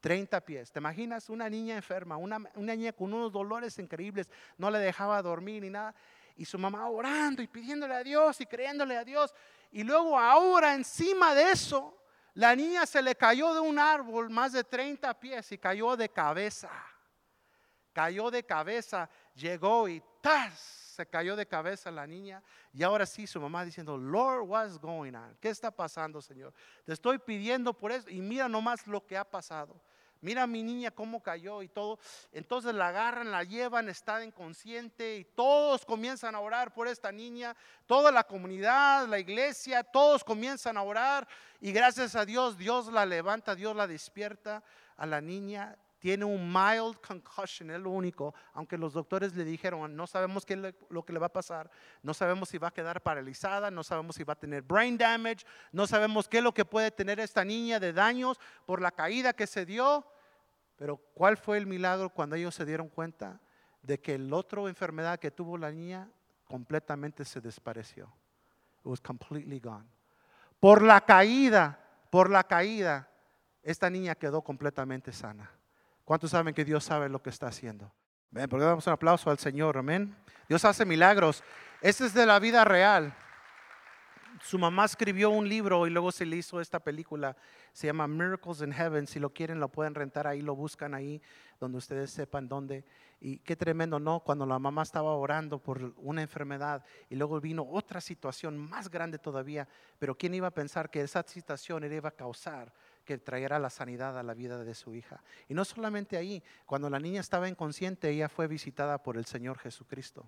[0.00, 0.72] 30 pies.
[0.72, 1.30] ¿Te imaginas?
[1.30, 4.28] Una niña enferma, una niña con unos dolores increíbles,
[4.58, 5.94] no le dejaba dormir ni nada
[6.36, 9.34] y su mamá orando y pidiéndole a Dios y creyéndole a Dios.
[9.70, 11.96] Y luego ahora encima de eso,
[12.34, 16.08] la niña se le cayó de un árbol más de 30 pies y cayó de
[16.08, 16.70] cabeza.
[17.92, 20.58] Cayó de cabeza, llegó y ¡tas!
[20.94, 22.42] Se cayó de cabeza la niña.
[22.72, 25.36] Y ahora sí, su mamá diciendo, Lord, what's going on?
[25.40, 26.52] ¿Qué está pasando, Señor?
[26.84, 28.08] Te estoy pidiendo por eso.
[28.08, 29.80] Y mira nomás lo que ha pasado
[30.22, 31.98] mira a mi niña cómo cayó y todo.
[32.32, 37.54] Entonces la agarran, la llevan, está inconsciente y todos comienzan a orar por esta niña.
[37.86, 41.28] Toda la comunidad, la iglesia, todos comienzan a orar
[41.60, 44.62] y gracias a Dios, Dios la levanta, Dios la despierta
[44.96, 45.76] a la niña.
[46.02, 50.56] Tiene un mild concussion, es lo único, aunque los doctores le dijeron, no sabemos qué
[50.56, 51.70] lo que le va a pasar,
[52.02, 55.46] no sabemos si va a quedar paralizada, no sabemos si va a tener brain damage,
[55.70, 59.32] no sabemos qué es lo que puede tener esta niña de daños por la caída
[59.32, 60.04] que se dio,
[60.82, 63.40] pero ¿cuál fue el milagro cuando ellos se dieron cuenta
[63.82, 66.10] de que la otra enfermedad que tuvo la niña
[66.44, 68.12] completamente se desapareció?
[68.80, 69.86] It was completely gone.
[70.58, 71.78] Por la caída,
[72.10, 73.08] por la caída,
[73.62, 75.48] esta niña quedó completamente sana.
[76.04, 77.92] ¿Cuántos saben que Dios sabe lo que está haciendo?
[78.32, 80.16] Ven, porque damos un aplauso al Señor, amén.
[80.48, 81.44] Dios hace milagros.
[81.80, 83.14] Este es de la vida real
[84.42, 87.36] su mamá escribió un libro y luego se le hizo esta película.
[87.72, 89.06] Se llama Miracles in Heaven.
[89.06, 91.22] Si lo quieren, lo pueden rentar ahí, lo buscan ahí,
[91.60, 92.84] donde ustedes sepan dónde.
[93.20, 94.18] Y qué tremendo, ¿no?
[94.18, 99.18] Cuando la mamá estaba orando por una enfermedad y luego vino otra situación más grande
[99.18, 99.68] todavía.
[100.00, 102.72] Pero ¿quién iba a pensar que esa situación iba a causar
[103.04, 105.22] que trajera la sanidad a la vida de su hija?
[105.48, 109.56] Y no solamente ahí, cuando la niña estaba inconsciente, ella fue visitada por el Señor
[109.58, 110.26] Jesucristo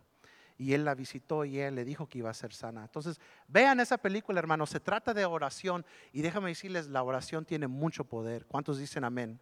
[0.56, 2.82] y él la visitó y él le dijo que iba a ser sana.
[2.82, 7.66] Entonces, vean esa película, hermanos, se trata de oración y déjame decirles, la oración tiene
[7.66, 8.46] mucho poder.
[8.46, 9.40] ¿Cuántos dicen amén?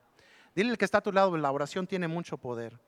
[0.54, 2.78] Dile al que está a tu lado, la oración tiene mucho poder.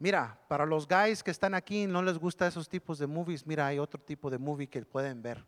[0.00, 3.66] Mira, para los guys que están aquí no les gusta esos tipos de movies, mira,
[3.66, 5.44] hay otro tipo de movie que pueden ver.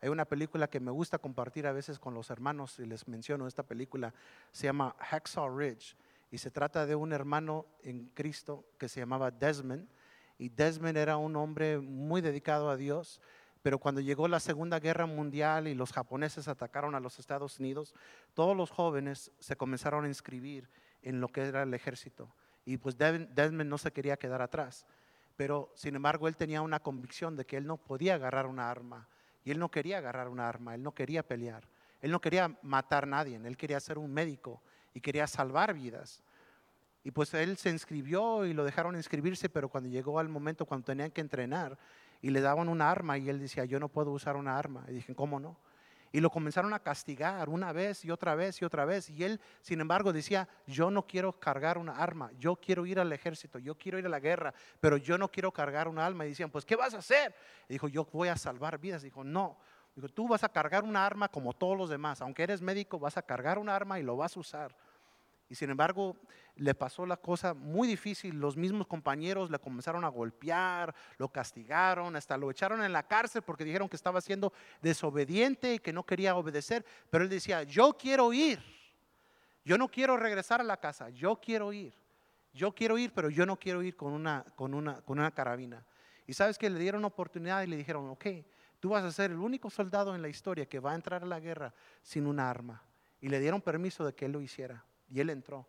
[0.00, 3.48] Hay una película que me gusta compartir a veces con los hermanos y les menciono
[3.48, 4.14] esta película,
[4.52, 5.96] se llama Hacksaw Ridge
[6.30, 9.88] y se trata de un hermano en Cristo que se llamaba Desmond
[10.38, 13.20] y Desmond era un hombre muy dedicado a Dios,
[13.62, 17.94] pero cuando llegó la Segunda Guerra Mundial y los japoneses atacaron a los Estados Unidos,
[18.34, 20.68] todos los jóvenes se comenzaron a inscribir
[21.02, 22.32] en lo que era el ejército.
[22.64, 24.86] Y pues Desmond no se quería quedar atrás,
[25.36, 29.08] pero sin embargo él tenía una convicción de que él no podía agarrar una arma,
[29.44, 31.66] y él no quería agarrar una arma, él no quería pelear,
[32.00, 34.62] él no quería matar a nadie, él quería ser un médico
[34.94, 36.22] y quería salvar vidas.
[37.04, 40.84] Y pues él se inscribió y lo dejaron inscribirse, pero cuando llegó al momento cuando
[40.84, 41.78] tenían que entrenar
[42.20, 44.84] y le daban una arma y él decía, yo no puedo usar una arma.
[44.88, 45.56] Y dije, ¿cómo no?
[46.10, 49.10] Y lo comenzaron a castigar una vez y otra vez y otra vez.
[49.10, 53.12] Y él, sin embargo, decía, yo no quiero cargar una arma, yo quiero ir al
[53.12, 56.24] ejército, yo quiero ir a la guerra, pero yo no quiero cargar una arma.
[56.24, 57.34] Y decían, pues, ¿qué vas a hacer?
[57.68, 59.02] Y dijo, yo voy a salvar vidas.
[59.02, 59.58] Dijo, no.
[59.94, 62.22] Dijo, tú vas a cargar una arma como todos los demás.
[62.22, 64.74] Aunque eres médico, vas a cargar una arma y lo vas a usar.
[65.48, 66.16] Y sin embargo,
[66.56, 68.38] le pasó la cosa muy difícil.
[68.38, 73.42] Los mismos compañeros le comenzaron a golpear, lo castigaron, hasta lo echaron en la cárcel
[73.42, 76.84] porque dijeron que estaba siendo desobediente y que no quería obedecer.
[77.08, 78.60] Pero él decía, yo quiero ir.
[79.64, 81.94] Yo no quiero regresar a la casa, yo quiero ir.
[82.52, 85.84] Yo quiero ir, pero yo no quiero ir con una, con una, con una carabina.
[86.26, 88.26] Y sabes que le dieron oportunidad y le dijeron, ok,
[88.80, 91.26] tú vas a ser el único soldado en la historia que va a entrar a
[91.26, 91.72] la guerra
[92.02, 92.82] sin una arma.
[93.20, 94.84] Y le dieron permiso de que él lo hiciera.
[95.10, 95.66] Y él entró.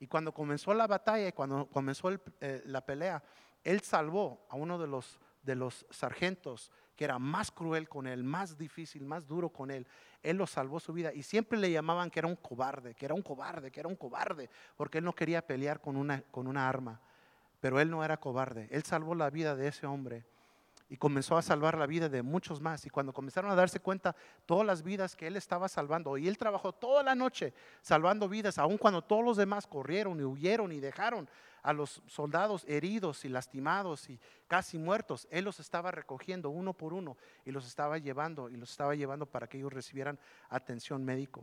[0.00, 3.22] Y cuando comenzó la batalla y cuando comenzó eh, la pelea,
[3.62, 8.22] él salvó a uno de los, de los sargentos que era más cruel con él,
[8.22, 9.86] más difícil, más duro con él.
[10.22, 13.14] Él lo salvó su vida y siempre le llamaban que era un cobarde, que era
[13.14, 16.68] un cobarde, que era un cobarde, porque él no quería pelear con una, con una
[16.68, 17.00] arma.
[17.60, 18.68] Pero él no era cobarde.
[18.70, 20.24] Él salvó la vida de ese hombre
[20.92, 22.84] y comenzó a salvar la vida de muchos más.
[22.84, 24.14] Y cuando comenzaron a darse cuenta
[24.44, 28.58] todas las vidas que él estaba salvando, y él trabajó toda la noche salvando vidas,
[28.58, 31.30] aun cuando todos los demás corrieron y huyeron y dejaron
[31.62, 36.92] a los soldados heridos y lastimados y casi muertos, él los estaba recogiendo uno por
[36.92, 37.16] uno
[37.46, 40.18] y los estaba llevando y los estaba llevando para que ellos recibieran
[40.50, 41.42] atención médico.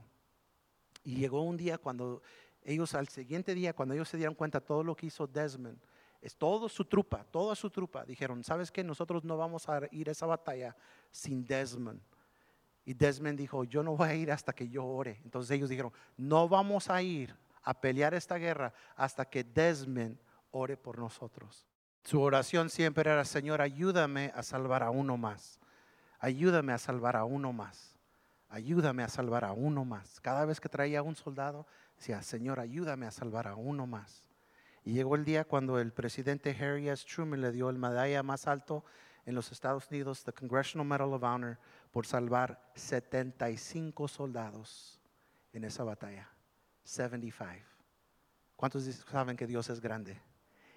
[1.03, 2.21] Y llegó un día cuando
[2.61, 5.79] ellos, al siguiente día, cuando ellos se dieron cuenta todo lo que hizo Desmond,
[6.21, 8.83] es todo su trupa, toda su trupa, dijeron, ¿sabes qué?
[8.83, 10.75] Nosotros no vamos a ir a esa batalla
[11.11, 12.01] sin Desmond.
[12.85, 15.21] Y Desmond dijo, yo no voy a ir hasta que yo ore.
[15.23, 20.17] Entonces ellos dijeron, no vamos a ir a pelear esta guerra hasta que Desmond
[20.51, 21.65] ore por nosotros.
[22.03, 25.59] Su oración siempre era, Señor, ayúdame a salvar a uno más.
[26.19, 27.97] Ayúdame a salvar a uno más.
[28.49, 30.19] Ayúdame a salvar a uno más.
[30.19, 34.28] Cada vez que traía un soldado, decía, Señor, ayúdame a salvar a uno más.
[34.89, 37.05] Llegó el día cuando el presidente Harry S.
[37.05, 38.83] Truman le dio el medalla más alto
[39.27, 41.59] en los Estados Unidos, the Congressional Medal of Honor,
[41.91, 44.99] por salvar 75 soldados
[45.53, 46.27] en esa batalla.
[46.85, 47.63] 75.
[48.55, 50.19] ¿Cuántos saben que Dios es grande?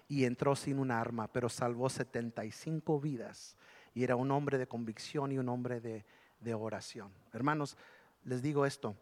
[0.07, 3.57] Y entró sin un arma, pero salvó 75 vidas.
[3.95, 6.05] Y era un hombre de convicción y un hombre de,
[6.39, 7.11] de oración.
[7.33, 7.77] Hermanos,
[8.25, 8.95] les digo esto.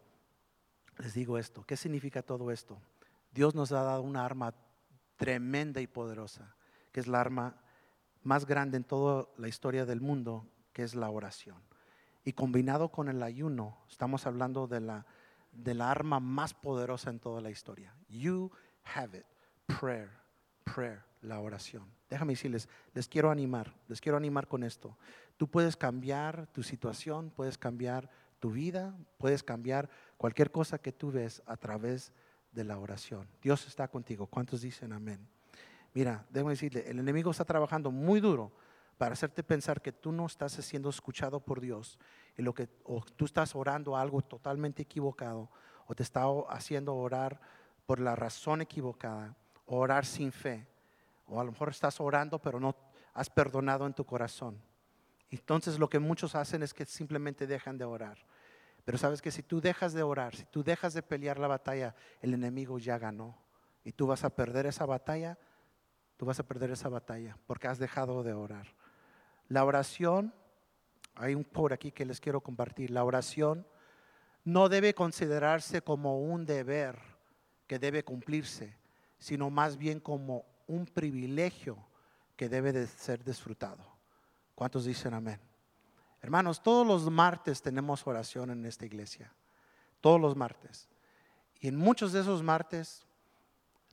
[0.96, 1.64] Les digo esto.
[1.64, 2.80] ¿Qué significa todo esto?
[3.30, 4.54] Dios nos ha dado una arma
[5.22, 6.56] tremenda y poderosa,
[6.90, 7.54] que es la arma
[8.24, 11.62] más grande en toda la historia del mundo, que es la oración.
[12.24, 15.06] Y combinado con el ayuno, estamos hablando de la,
[15.52, 17.94] de la arma más poderosa en toda la historia.
[18.08, 18.50] You
[18.96, 19.24] have it.
[19.78, 20.10] Prayer,
[20.64, 21.84] prayer, la oración.
[22.10, 24.98] Déjame decirles, les quiero animar, les quiero animar con esto.
[25.36, 28.10] Tú puedes cambiar tu situación, puedes cambiar
[28.40, 32.12] tu vida, puedes cambiar cualquier cosa que tú ves a través
[32.52, 33.28] de la oración.
[33.42, 34.26] Dios está contigo.
[34.26, 35.26] ¿Cuántos dicen amén?
[35.94, 38.52] Mira, debo decirle, el enemigo está trabajando muy duro
[38.96, 41.98] para hacerte pensar que tú no estás siendo escuchado por Dios
[42.36, 45.50] y lo que o tú estás orando algo totalmente equivocado
[45.86, 47.40] o te está haciendo orar
[47.84, 49.36] por la razón equivocada
[49.66, 50.66] o orar sin fe
[51.26, 52.76] o a lo mejor estás orando pero no
[53.12, 54.60] has perdonado en tu corazón.
[55.30, 58.18] Entonces lo que muchos hacen es que simplemente dejan de orar.
[58.84, 61.94] Pero sabes que si tú dejas de orar, si tú dejas de pelear la batalla,
[62.20, 63.38] el enemigo ya ganó.
[63.84, 65.38] Y tú vas a perder esa batalla,
[66.16, 68.74] tú vas a perder esa batalla porque has dejado de orar.
[69.48, 70.34] La oración,
[71.14, 73.66] hay un por aquí que les quiero compartir, la oración
[74.44, 76.98] no debe considerarse como un deber
[77.66, 78.76] que debe cumplirse,
[79.18, 81.78] sino más bien como un privilegio
[82.36, 83.84] que debe de ser disfrutado.
[84.54, 85.40] ¿Cuántos dicen amén?
[86.22, 89.32] Hermanos, todos los martes tenemos oración en esta iglesia.
[90.00, 90.88] Todos los martes.
[91.60, 93.04] Y en muchos de esos martes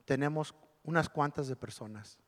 [0.05, 0.53] tenemos
[0.84, 2.19] unas cuantas de personas.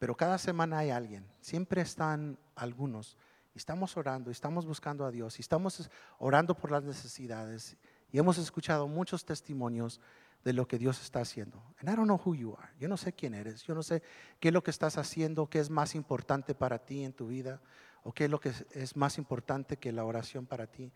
[0.00, 1.24] Pero cada semana hay alguien.
[1.40, 3.16] Siempre están algunos.
[3.54, 7.76] Estamos orando, estamos buscando a Dios, estamos orando por las necesidades.
[8.10, 10.00] Y hemos escuchado muchos testimonios
[10.44, 11.62] de lo que Dios está haciendo.
[11.78, 12.68] And I don't know who you are.
[12.78, 13.62] Yo no sé quién eres.
[13.62, 14.02] Yo no sé
[14.40, 17.60] qué es lo que estás haciendo, qué es más importante para ti en tu vida
[18.06, 20.92] o qué es lo que es más importante que la oración para ti.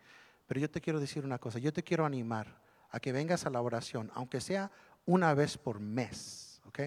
[0.47, 3.49] Pero yo te quiero decir una cosa, yo te quiero animar a que vengas a
[3.49, 4.71] la oración, aunque sea
[5.05, 6.79] una vez por mes, ¿ok?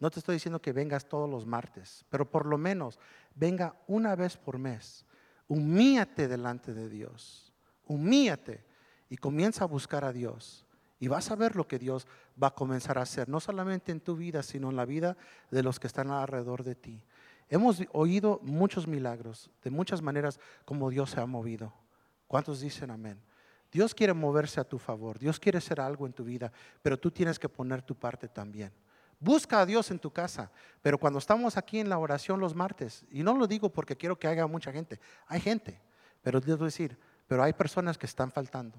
[0.00, 2.98] No te estoy diciendo que vengas todos los martes, pero por lo menos
[3.34, 5.04] venga una vez por mes.
[5.48, 7.52] Humíate delante de Dios,
[7.86, 8.64] humíate
[9.10, 10.64] y comienza a buscar a Dios.
[10.98, 12.06] Y vas a ver lo que Dios
[12.42, 15.16] va a comenzar a hacer, no solamente en tu vida, sino en la vida
[15.50, 17.02] de los que están alrededor de ti.
[17.48, 21.72] Hemos oído muchos milagros, de muchas maneras como Dios se ha movido.
[22.26, 23.20] ¿Cuántos dicen amén?
[23.70, 27.10] Dios quiere moverse a tu favor, Dios quiere hacer algo en tu vida, pero tú
[27.10, 28.72] tienes que poner tu parte también.
[29.20, 33.04] Busca a Dios en tu casa, pero cuando estamos aquí en la oración los martes,
[33.10, 35.80] y no lo digo porque quiero que haya mucha gente, hay gente,
[36.22, 36.96] pero debo decir,
[37.26, 38.78] pero hay personas que están faltando.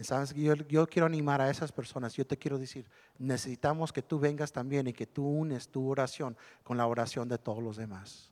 [0.00, 0.32] ¿Sabes?
[0.34, 2.14] Yo, yo quiero animar a esas personas.
[2.14, 2.88] Yo te quiero decir,
[3.18, 7.36] necesitamos que tú vengas también y que tú unes tu oración con la oración de
[7.36, 8.30] todos los demás.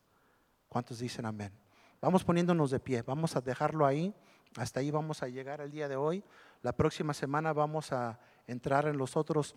[0.69, 1.53] ¿Cuántos dicen amén?
[2.01, 4.14] Vamos poniéndonos de pie, vamos a dejarlo ahí.
[4.57, 6.25] Hasta ahí vamos a llegar el día de hoy.
[6.62, 9.55] La próxima semana vamos a entrar en los otros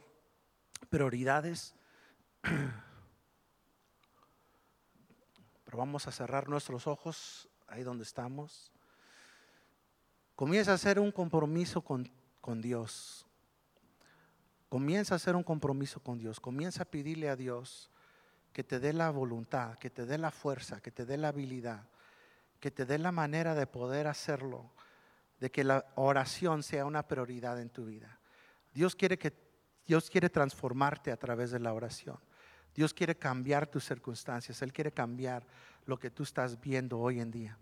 [0.90, 1.76] prioridades.
[5.64, 8.74] Pero vamos a cerrar nuestros ojos ahí donde estamos.
[10.42, 12.10] Comienza a hacer un compromiso con,
[12.42, 13.28] con Dios.
[14.70, 16.40] Comienza a hacer un compromiso con Dios.
[16.40, 17.92] Comienza a pedirle a Dios
[18.52, 21.84] que te dé la voluntad, que te dé la fuerza, que te dé la habilidad,
[22.60, 24.72] que te dé la manera de poder hacerlo,
[25.40, 28.18] de que la oración sea una prioridad en tu vida.
[28.74, 29.32] Dios quiere que
[29.86, 32.18] Dios quiere transformarte a través de la oración.
[32.74, 35.46] Dios quiere cambiar tus circunstancias, Él quiere cambiar
[35.86, 37.60] lo que tú estás viendo hoy en día.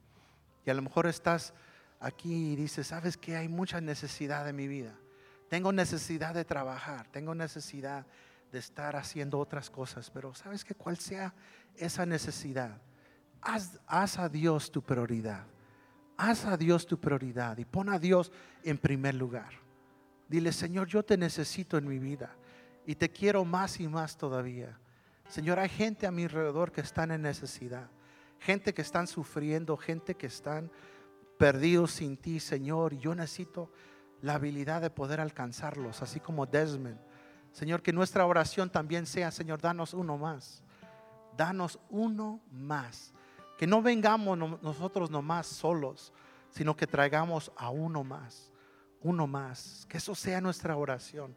[0.65, 1.53] Y a lo mejor estás
[1.99, 4.95] aquí y dices, ¿sabes que Hay mucha necesidad en mi vida.
[5.49, 8.05] Tengo necesidad de trabajar, tengo necesidad
[8.51, 11.33] de estar haciendo otras cosas, pero ¿sabes que cuál sea
[11.75, 12.81] esa necesidad?
[13.41, 15.45] Haz, haz, a Dios tu prioridad.
[16.17, 18.31] Haz a Dios tu prioridad y pon a Dios
[18.63, 19.49] en primer lugar.
[20.27, 22.35] Dile, Señor, yo te necesito en mi vida
[22.85, 24.77] y te quiero más y más todavía.
[25.29, 27.89] Señor, hay gente a mi alrededor que están en necesidad,
[28.39, 30.69] gente que están sufriendo, gente que están
[31.39, 33.71] perdidos sin ti, Señor, yo necesito
[34.21, 36.99] la habilidad de poder alcanzarlos, así como Desmond.
[37.53, 40.61] Señor, que nuestra oración también sea, Señor, danos uno más.
[41.37, 43.13] Danos uno más.
[43.57, 46.11] Que no vengamos nosotros nomás solos,
[46.49, 48.51] sino que traigamos a uno más.
[49.01, 49.85] Uno más.
[49.87, 51.33] Que eso sea nuestra oración.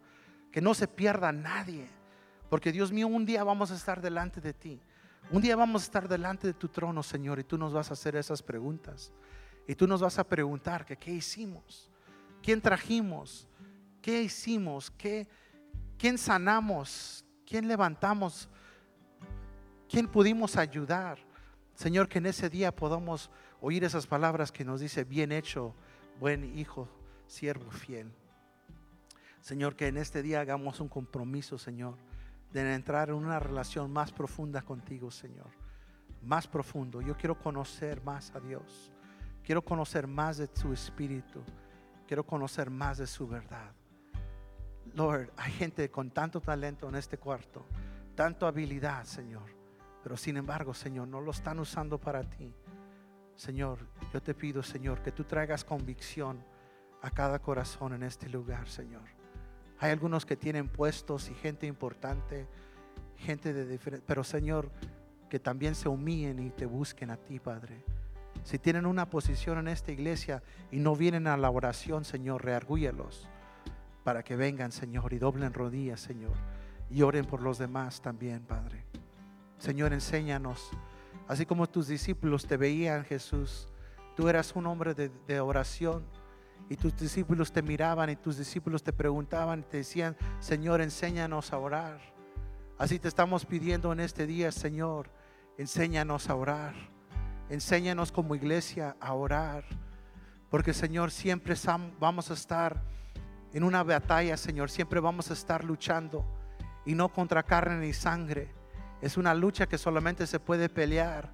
[0.50, 1.88] Que no se pierda nadie.
[2.50, 4.80] Porque Dios mío, un día vamos a estar delante de ti.
[5.30, 7.92] Un día vamos a estar delante de tu trono, Señor, y tú nos vas a
[7.92, 9.12] hacer esas preguntas.
[9.66, 11.90] Y tú nos vas a preguntar que qué hicimos.
[12.42, 13.48] ¿Quién trajimos?
[14.00, 14.90] ¿Qué hicimos?
[14.90, 15.28] ¿Qué,
[15.96, 17.24] ¿Quién sanamos?
[17.46, 18.48] ¿Quién levantamos?
[19.88, 21.18] ¿Quién pudimos ayudar?
[21.74, 25.74] Señor, que en ese día podamos oír esas palabras que nos dice, bien hecho,
[26.18, 26.88] buen hijo,
[27.26, 28.12] siervo fiel.
[29.40, 31.96] Señor, que en este día hagamos un compromiso, Señor,
[32.52, 35.50] de entrar en una relación más profunda contigo, Señor.
[36.22, 37.00] Más profundo.
[37.00, 38.92] Yo quiero conocer más a Dios.
[39.42, 41.42] Quiero conocer más de tu espíritu.
[42.06, 43.72] Quiero conocer más de su verdad.
[44.94, 47.64] Lord, hay gente con tanto talento en este cuarto,
[48.14, 49.50] tanto habilidad, Señor.
[50.02, 52.54] Pero sin embargo, Señor, no lo están usando para ti.
[53.36, 53.78] Señor,
[54.12, 56.44] yo te pido, Señor, que tú traigas convicción
[57.00, 59.02] a cada corazón en este lugar, Señor.
[59.78, 62.46] Hay algunos que tienen puestos y gente importante,
[63.16, 64.70] gente de diferente, pero Señor,
[65.28, 67.84] que también se humillen y te busquen a ti, Padre.
[68.44, 73.28] Si tienen una posición en esta iglesia y no vienen a la oración, Señor, reargúyelos
[74.02, 76.34] para que vengan, Señor, y doblen rodillas, Señor,
[76.90, 78.84] y oren por los demás también, Padre.
[79.58, 80.70] Señor, enséñanos,
[81.28, 83.68] así como tus discípulos te veían, Jesús,
[84.16, 86.04] tú eras un hombre de, oración.
[86.68, 91.52] Y tus discípulos te miraban y tus discípulos te preguntaban y te decían, Señor, enséñanos
[91.52, 92.00] a orar.
[92.78, 95.10] Así te estamos pidiendo en este día, Señor,
[95.58, 96.74] enséñanos a orar.
[97.48, 99.64] Enséñanos como iglesia a orar.
[100.50, 101.54] Porque Señor, siempre
[101.98, 102.82] vamos a estar
[103.52, 104.70] en una batalla, Señor.
[104.70, 106.24] Siempre vamos a estar luchando.
[106.84, 108.52] Y no contra carne ni sangre.
[109.00, 111.30] Es una lucha que solamente se puede pelear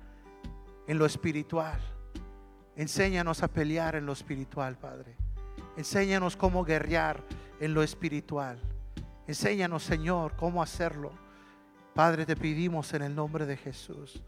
[0.86, 1.80] en lo espiritual.
[2.76, 5.16] Enséñanos a pelear en lo espiritual, Padre.
[5.76, 7.22] Enséñanos cómo guerrear
[7.60, 8.60] en lo espiritual.
[9.26, 11.12] Enséñanos, Señor, cómo hacerlo.
[11.94, 14.22] Padre, te pedimos en el nombre de Jesús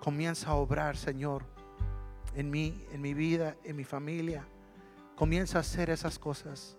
[0.00, 1.44] comienza a obrar, Señor,
[2.34, 4.44] en mí, en mi vida, en mi familia.
[5.14, 6.76] Comienza a hacer esas cosas.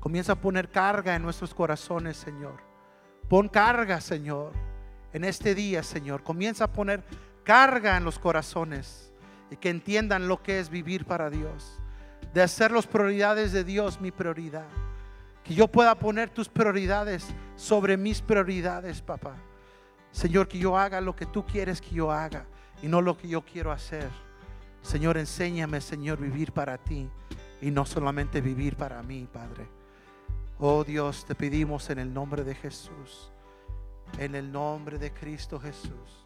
[0.00, 2.62] Comienza a poner carga en nuestros corazones, Señor.
[3.28, 4.52] Pon carga, Señor,
[5.12, 6.22] en este día, Señor.
[6.22, 7.02] Comienza a poner
[7.42, 9.12] carga en los corazones
[9.50, 11.80] y que entiendan lo que es vivir para Dios.
[12.32, 14.66] De hacer las prioridades de Dios mi prioridad.
[15.42, 17.26] Que yo pueda poner tus prioridades
[17.56, 19.34] sobre mis prioridades, papá.
[20.14, 22.46] Señor, que yo haga lo que tú quieres que yo haga
[22.80, 24.08] y no lo que yo quiero hacer.
[24.80, 27.10] Señor, enséñame, Señor, vivir para ti
[27.60, 29.66] y no solamente vivir para mí, Padre.
[30.60, 33.32] Oh Dios, te pedimos en el nombre de Jesús,
[34.16, 36.23] en el nombre de Cristo Jesús.